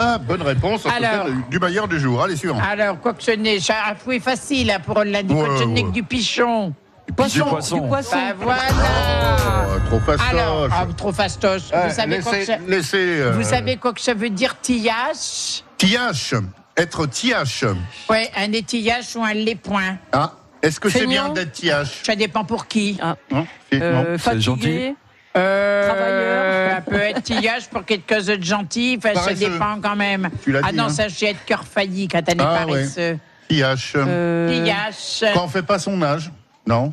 [0.00, 1.26] Ah, bonne réponse, en tout Alors.
[1.26, 2.20] cas, du meilleur du jour.
[2.20, 2.58] Allez, suivant.
[2.60, 5.60] Alors, quoi que ce n'est, ça a fouet facile hein, pour l'indiquer, Ouais, quoi que
[5.60, 5.88] ce n'est ouais.
[5.88, 6.72] que du pichon.
[7.06, 7.76] Du poisson.
[7.80, 8.16] Du poisson.
[8.16, 8.62] Ben voilà.
[8.72, 10.28] Oh, trop fastoche.
[10.30, 11.62] Alors, ah, trop fastoche.
[11.72, 12.58] Ah, vous savez quoi que laissez, ça...
[12.66, 16.34] laissez, euh, Vous savez quoi que ça veut dire tillage Tiache,
[16.76, 17.64] être tiache.
[18.08, 19.96] Ouais, un étillage ou un lépoin.
[20.12, 20.32] Ah,
[20.62, 22.98] est-ce que c'est bien d'être tiache Ça dépend pour qui.
[23.02, 23.16] Ah.
[23.30, 24.04] Non, c'est- non.
[24.06, 24.94] Euh, c'est gentil.
[25.36, 26.74] Euh, Travailleur.
[26.76, 29.50] Ça peut être tillage pour quelque chose de gentil, enfin, ça Paresseux.
[29.50, 30.30] dépend quand même.
[30.42, 30.88] Tu l'as ah dit, non, hein.
[30.90, 33.18] ça c'est être cœur failli quand elle est Ah, paresseux.
[33.48, 33.92] Tiache.
[33.96, 35.32] Euh, Tillage.
[35.34, 36.30] Quand on fait pas son âge
[36.66, 36.92] Non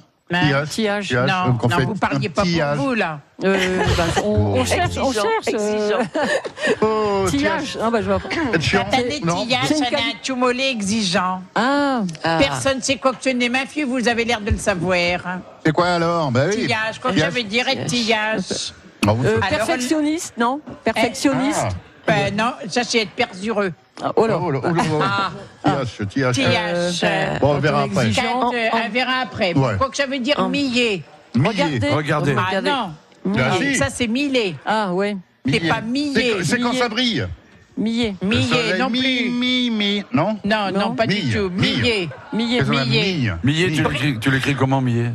[0.70, 1.12] Tillage.
[1.14, 2.78] Non, vous parliez un pas tillage.
[2.78, 3.20] pour vous là.
[3.44, 5.56] Euh, bah, on, on cherche, on Exigeant, cherche.
[5.60, 5.92] euh,
[6.82, 7.78] Oh, tillage.
[7.82, 8.30] Ah bah je vois pas.
[8.30, 9.44] Quand Non.
[9.46, 11.42] tillage, C'est un tumolé exigeant.
[11.56, 12.04] Ah.
[12.40, 13.50] Personne sait quoi que ce n'est.
[13.50, 15.40] Ma fille, vous avez l'air de le savoir.
[15.66, 16.56] C'est quoi alors bah, oui.
[16.56, 17.00] Tillage,
[17.30, 18.74] veut dire être tillage
[19.06, 20.62] Ah, Euh, perfectionniste, non?
[20.86, 21.60] Perfectionniste.
[21.66, 21.70] Ah.
[22.08, 23.74] Ben non, ça c'est être persureux.
[24.04, 24.40] Ah, oh là.
[24.42, 25.32] Oh là, oh là, oh là.
[25.64, 26.36] Tiache, tiache.
[26.36, 27.02] Tillage.
[27.04, 28.08] Euh, Bon, on verra après.
[28.08, 28.40] exigeant.
[28.42, 29.54] Quand, euh, on verra après.
[29.54, 29.78] Ouais.
[29.78, 31.04] Quoi que ça veut dire millet.
[31.36, 31.50] Millet.
[31.50, 31.90] Regardez.
[31.90, 32.36] Regardez.
[32.38, 32.72] Ah non.
[33.38, 33.74] Ah, Millet.
[33.74, 33.76] si.
[33.78, 34.56] Ça c'est millet.
[34.66, 35.16] Ah ouais.
[35.48, 36.38] C'est pas millet.
[36.44, 37.26] C'est- quand ça brille.
[37.78, 38.16] Millet.
[38.22, 39.30] Le Millet non mi, plus.
[39.30, 40.96] Mi, mi, non Non, non, Non.
[40.96, 41.30] pas Mille.
[41.30, 41.50] du tout.
[41.50, 41.82] Mille.
[41.82, 42.10] Millet.
[42.34, 42.62] Millet.
[42.64, 42.86] Millet.
[42.86, 43.38] Mille.
[43.44, 45.12] Millet, tu l'écris- tu l'écris comment, Millet?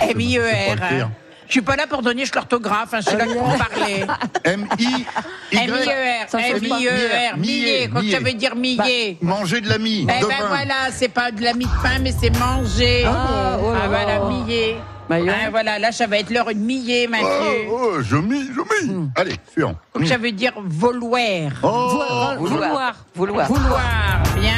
[0.00, 1.10] M-I-E-R.
[1.48, 4.04] Je suis pas là pour donner l'orthographe, hein, je suis là pour parler.
[4.44, 5.06] M-I-Y.
[5.52, 6.38] M-I-E-R, pas.
[6.40, 10.02] M-I-E-R, Millet, que ça veut dire millet Manger de la mie.
[10.10, 13.04] Eh ben voilà, c'est pas de la mie de pain, mais c'est manger.
[13.06, 14.24] Ah, oh là Ah, voilà, là.
[14.28, 14.76] millet.
[15.08, 15.16] Bah.
[15.26, 17.68] Ah, voilà, là, ça va être l'heure de millet, ma Oh, fille.
[17.70, 18.92] oh, je mis, je mis.
[18.94, 19.10] Hmm.
[19.16, 19.74] Allez, suivant.
[19.94, 21.50] Comme ça veut dire vouloir.
[21.62, 22.36] Oh, Vouloir.
[22.36, 22.94] Vouloir.
[23.14, 23.46] Vouloir.
[23.48, 24.52] Vouloir, bien.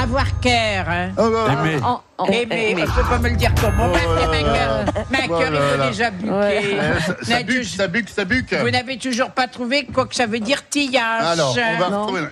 [0.00, 0.86] Avoir cœur.
[0.88, 1.08] hein.
[1.16, 1.78] ah bah, Aimer.
[1.82, 2.84] En- en- Aimer, aimer.
[2.86, 3.88] faut pas me le dire comme moi.
[3.92, 3.98] Oh
[4.30, 4.84] Ma cœur, là.
[5.10, 6.30] ma Oh cœur, il faut déjà buquer.
[6.32, 8.54] euh, ça, buque, ça buque, ça buque.
[8.54, 11.22] Vous n'avez toujours pas trouvé quoi que ça veut dire tillage.
[11.24, 12.22] Alors, on va retrouver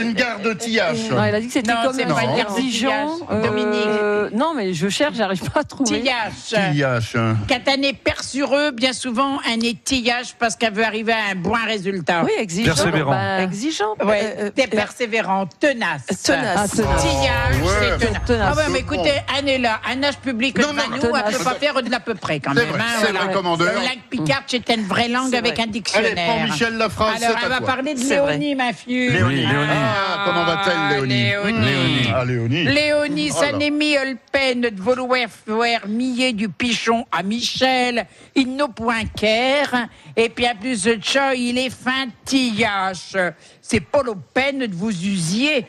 [0.00, 0.98] une gare, de tillage.
[1.10, 3.18] Non, il a dit que c'était Non, comme pas exigeant.
[3.18, 3.42] tillage.
[3.42, 4.34] Dominique.
[4.34, 6.00] Non, mais je cherche, j'arrive pas à trouver.
[6.00, 6.70] Tillage.
[6.72, 7.16] Tillage.
[7.16, 11.54] On est persureux, bien souvent, un est tillage parce qu'elle veut arriver à un bon
[11.66, 12.22] résultat.
[12.24, 12.74] Oui, exigeant.
[12.74, 13.10] Persévérant.
[13.10, 13.94] Bah, exigeant.
[14.04, 16.06] Ouais, Euh, euh, t'es persévérant, tenace.
[16.22, 16.80] Tenace.
[16.80, 16.96] Ah.
[16.98, 18.48] Tillage, c'est tenace.
[18.52, 21.44] Ah ouais, mais écoutez, Anne est là, un âge public Non, non, nous, elle peut
[21.44, 22.68] pas faire de l'à peu près quand C'est même.
[22.70, 23.74] vrai, hein, c'est vrai, commandeur.
[23.74, 25.60] La langue picarde, c'est une vraie langue avec vrai.
[25.60, 26.14] un Allez, dictionnaire.
[26.26, 28.00] prends Michel la phrase, Alors, elle va parler de.
[28.00, 29.10] Léonie, ma fille.
[29.10, 29.68] Léonie, Léonie.
[29.72, 32.12] Ah, comment va-t-elle, Léonie Léonie.
[32.14, 32.64] Ah, Léonie.
[32.64, 33.58] Léonie, ça là.
[33.58, 38.06] n'est mis le peine de vouloir faire millier du pichon à Michel.
[38.34, 39.88] Il n'a point qu'air.
[40.16, 43.16] Et puis, à plus de ça, il est fin tillage.
[43.60, 45.66] C'est pas la peine de vous usier.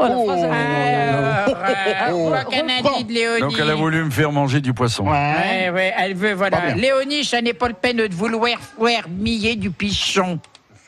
[0.00, 2.50] Oh, la phrase, elle- Alors,
[2.84, 3.40] oh, de Léonie.
[3.40, 5.04] Donc, elle a voulu me faire manger du poisson.
[5.04, 6.60] Ouais, ouais, elle veut, Pas voilà.
[6.72, 6.74] bien.
[6.76, 10.38] Léonie, ça n'est pas le peine de vouloir faire millier du pichon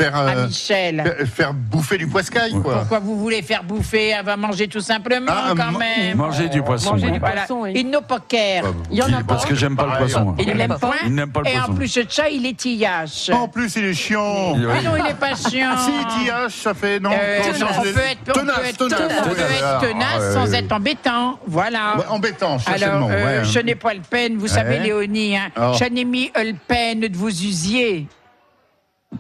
[0.03, 1.27] Faire, à euh, Michel.
[1.35, 2.79] faire- bouffer du poiscaille, quoi.
[2.81, 6.17] Pourquoi vous voulez faire bouffer Elle va manger tout simplement, Ah, quand ma- même.
[6.17, 6.93] Manger du poisson.
[6.93, 7.13] Manger oui.
[7.13, 7.35] du Voilà.
[7.43, 7.73] poisson, oui.
[7.77, 8.65] Il n'a pas qu'air.
[8.91, 9.23] Il y en a pas.
[9.35, 10.05] Parce que j'aime pas le Pareil.
[10.13, 10.35] poisson.
[10.39, 10.91] Il n'aime pas.
[11.05, 11.75] Il n'aime pas le Et en poisson.
[11.75, 13.31] plus de ça, il est tillage.
[13.33, 14.55] En plus, il est chiant.
[14.55, 14.65] Oui.
[14.71, 15.77] Ah non, il est pas chiant.
[15.79, 17.11] Si, tillage, ça fait non.
[17.13, 19.01] Euh, on change on les- peut être, on peut tenace, être- tenace.
[19.01, 20.59] on peut Ouais, être ouais, tenace ouais, sans ouais.
[20.59, 21.39] être embêtant.
[21.47, 21.97] Voilà.
[21.99, 23.45] Ouais, embêtant, Alors, euh, ouais.
[23.45, 24.79] je n'ai pas le peine, vous savez.
[24.81, 25.73] Léonie, hein, Oh.
[25.79, 28.07] je n'ai mis le peine de vous usier.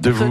[0.01, 0.24] De vous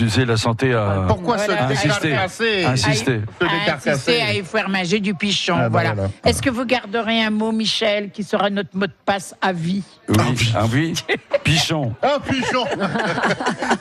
[0.00, 1.66] user la santé à, Pourquoi se Voilà.
[1.66, 2.08] insister.
[2.08, 3.20] décarcasser Insister.
[3.40, 3.90] Se à décarcasser.
[3.90, 5.54] insister à effermager du pichon.
[5.56, 5.92] Ah, bah voilà.
[5.94, 6.10] voilà.
[6.24, 9.82] Est-ce que vous garderez un mot, Michel, qui sera notre mot de passe à vie
[10.08, 10.94] Oui, ah oui.
[11.44, 11.92] Pichon.
[12.02, 12.64] Ah, pichon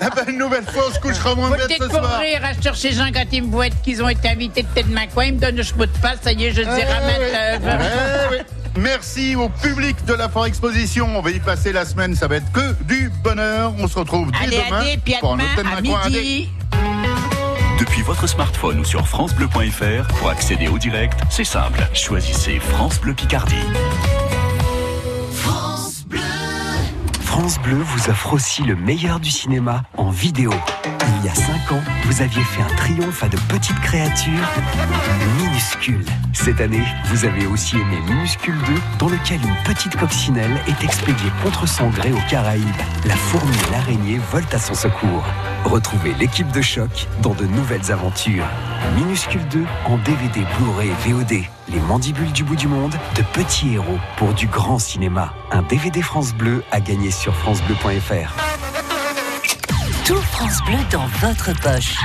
[0.01, 2.19] Ah ben, Une nouvelle fois, on se couchera moins bête ce pour soir.
[2.19, 4.93] rire, rassure ces gens quand ils me voient qu'ils ont été invités de tête de
[4.93, 6.83] ma coin, ils me donnent ce mot de passe, ça y est, je les ai
[6.83, 8.41] ramenés.
[8.77, 11.07] Merci au public de la Fort Exposition.
[11.15, 13.73] On va y passer la semaine, ça va être que du bonheur.
[13.79, 15.89] On se retrouve dès Allez, demain allez, puis à pour un demain, thème à d'un
[15.89, 16.01] coin.
[16.03, 16.19] Allez.
[16.19, 16.49] midi.
[17.79, 21.85] Depuis votre smartphone ou sur FranceBleu.fr, pour accéder au direct, c'est simple.
[21.93, 23.55] Choisissez France Bleu Picardie.
[27.21, 30.51] France Bleu vous offre aussi le meilleur du cinéma en vidéo.
[31.05, 34.47] Il y a 5 ans, vous aviez fait un triomphe à de petites créatures
[35.37, 36.05] minuscules.
[36.31, 41.31] Cette année, vous avez aussi aimé Minuscule 2, dans lequel une petite coccinelle est expédiée
[41.43, 42.65] contre son gré aux Caraïbes.
[43.05, 45.23] La fourmi et l'araignée volent à son secours.
[45.65, 48.47] Retrouvez l'équipe de choc dans de nouvelles aventures.
[48.95, 51.43] Minuscule 2 en DVD, Blu-ray VOD.
[51.69, 55.33] Les mandibules du bout du monde, de petits héros pour du grand cinéma.
[55.51, 58.62] Un DVD France Bleu à gagner sur francebleu.fr.
[60.05, 61.95] Tout France Bleu dans votre poche.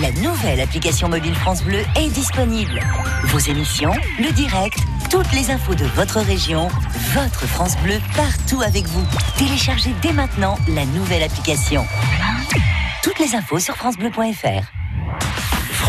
[0.00, 2.78] La nouvelle application mobile France Bleu est disponible.
[3.24, 4.78] Vos émissions, le direct,
[5.10, 6.68] toutes les infos de votre région,
[7.12, 9.04] votre France Bleu partout avec vous.
[9.36, 11.84] Téléchargez dès maintenant la nouvelle application.
[13.02, 14.83] Toutes les infos sur francebleu.fr.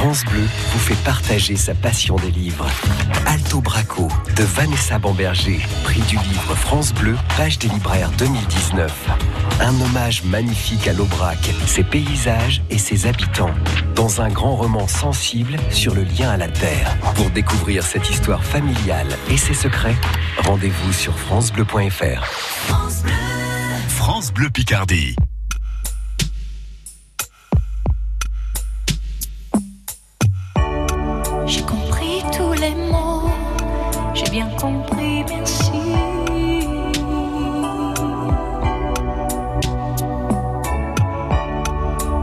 [0.06, 2.68] France Bleu vous fait partager sa passion des livres.
[3.26, 9.10] Alto Braco de Vanessa Bamberger, prix du livre France Bleu, page des libraires 2019.
[9.62, 13.56] Un hommage magnifique à l'Aubrac, ses paysages et ses habitants,
[13.96, 16.96] dans un grand roman sensible sur le lien à la terre.
[17.16, 19.98] Pour découvrir cette histoire familiale et ses secrets,
[20.44, 22.24] rendez-vous sur francebleu.fr.
[23.88, 25.16] France Bleu Picardie.
[34.60, 35.72] Compris, merci.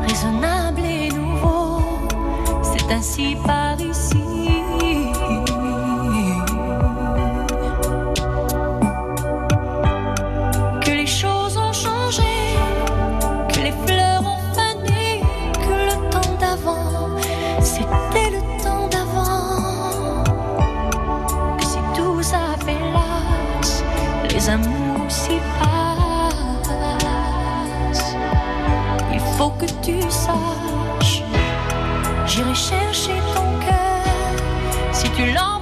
[0.00, 1.80] Raisonnable et nouveau,
[2.62, 3.61] c'est ainsi par
[29.82, 31.22] tu saches,
[32.26, 34.34] j'irai chercher ton cœur.
[34.92, 35.61] Si tu l'emportes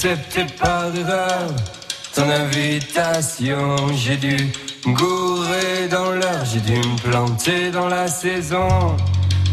[0.00, 1.50] J'ai accepté par erreur
[2.14, 3.76] ton invitation.
[3.94, 4.36] J'ai dû
[4.86, 8.96] gourer dans l'heure, j'ai dû me planter dans la saison.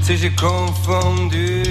[0.01, 1.63] Sais, j'ai confondu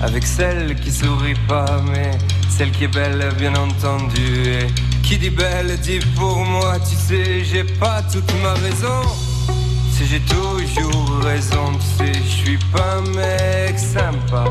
[0.00, 2.12] avec celle qui sourit pas, mais
[2.56, 4.46] celle qui est belle, bien entendu.
[4.46, 4.66] Et
[5.02, 9.02] qui dit belle dit pour moi, tu sais, j'ai pas toute ma raison.
[9.90, 14.44] Si j'ai toujours raison, tu sais, je suis pas un mec sympa.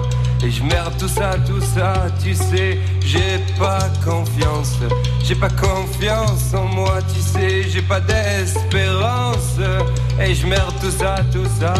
[0.43, 4.77] Et je merde tout ça, tout ça, tu sais, j'ai pas confiance.
[5.23, 9.57] J'ai pas confiance en moi, tu sais, j'ai pas d'espérance.
[10.21, 11.73] Et je merde tout ça, tout ça.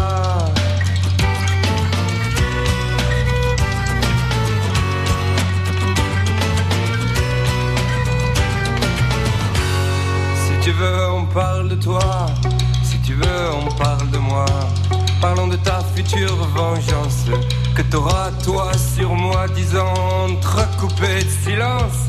[10.34, 12.26] Si tu veux, on parle de toi.
[12.82, 14.46] Si tu veux, on parle de moi.
[15.20, 17.26] Parlons de ta future vengeance.
[17.78, 22.08] Que t'auras toi sur moi, disant entrecoupé de silence.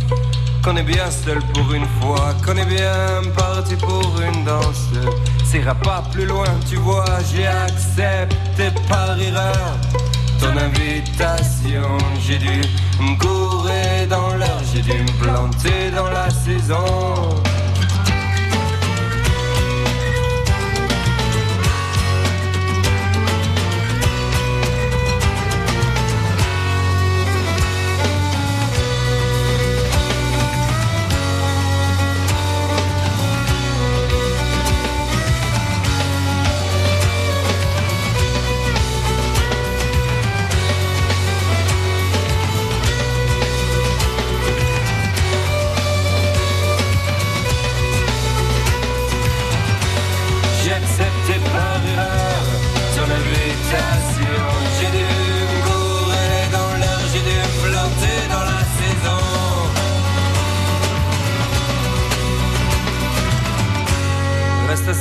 [0.64, 4.90] Qu'on est bien seul pour une fois, qu'on est bien parti pour une danse.
[5.46, 9.78] Ça ira pas plus loin, tu vois, j'ai accepté par erreur
[10.40, 12.00] ton invitation.
[12.20, 12.62] J'ai dû
[13.00, 17.44] me courir dans l'heure, j'ai dû me planter dans la saison.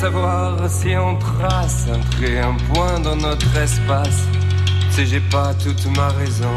[0.01, 4.29] Savoir si on trace un trait, un point dans notre espace.
[4.91, 6.55] Sais, j'ai pas toute ma raison.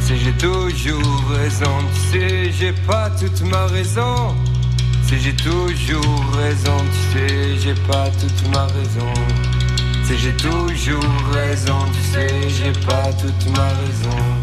[0.00, 1.74] Tu sais, j'ai toujours raison.
[1.92, 4.36] Tu sais, j'ai pas toute ma raison.
[5.02, 6.76] Sais, j'ai toujours raison.
[6.92, 9.12] Tu sais, j'ai pas toute ma raison.
[10.02, 11.02] Tu sais, j'ai toujours
[11.32, 11.78] raison.
[11.92, 14.33] Tu sais, j'ai pas toute ma raison.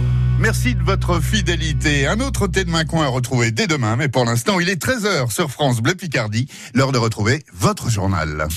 [0.41, 2.07] Merci de votre fidélité.
[2.07, 4.83] Un autre thé de main coin à retrouver dès demain, mais pour l'instant, il est
[4.83, 6.47] 13h sur France Bleu Picardie.
[6.73, 8.47] L'heure de retrouver votre journal.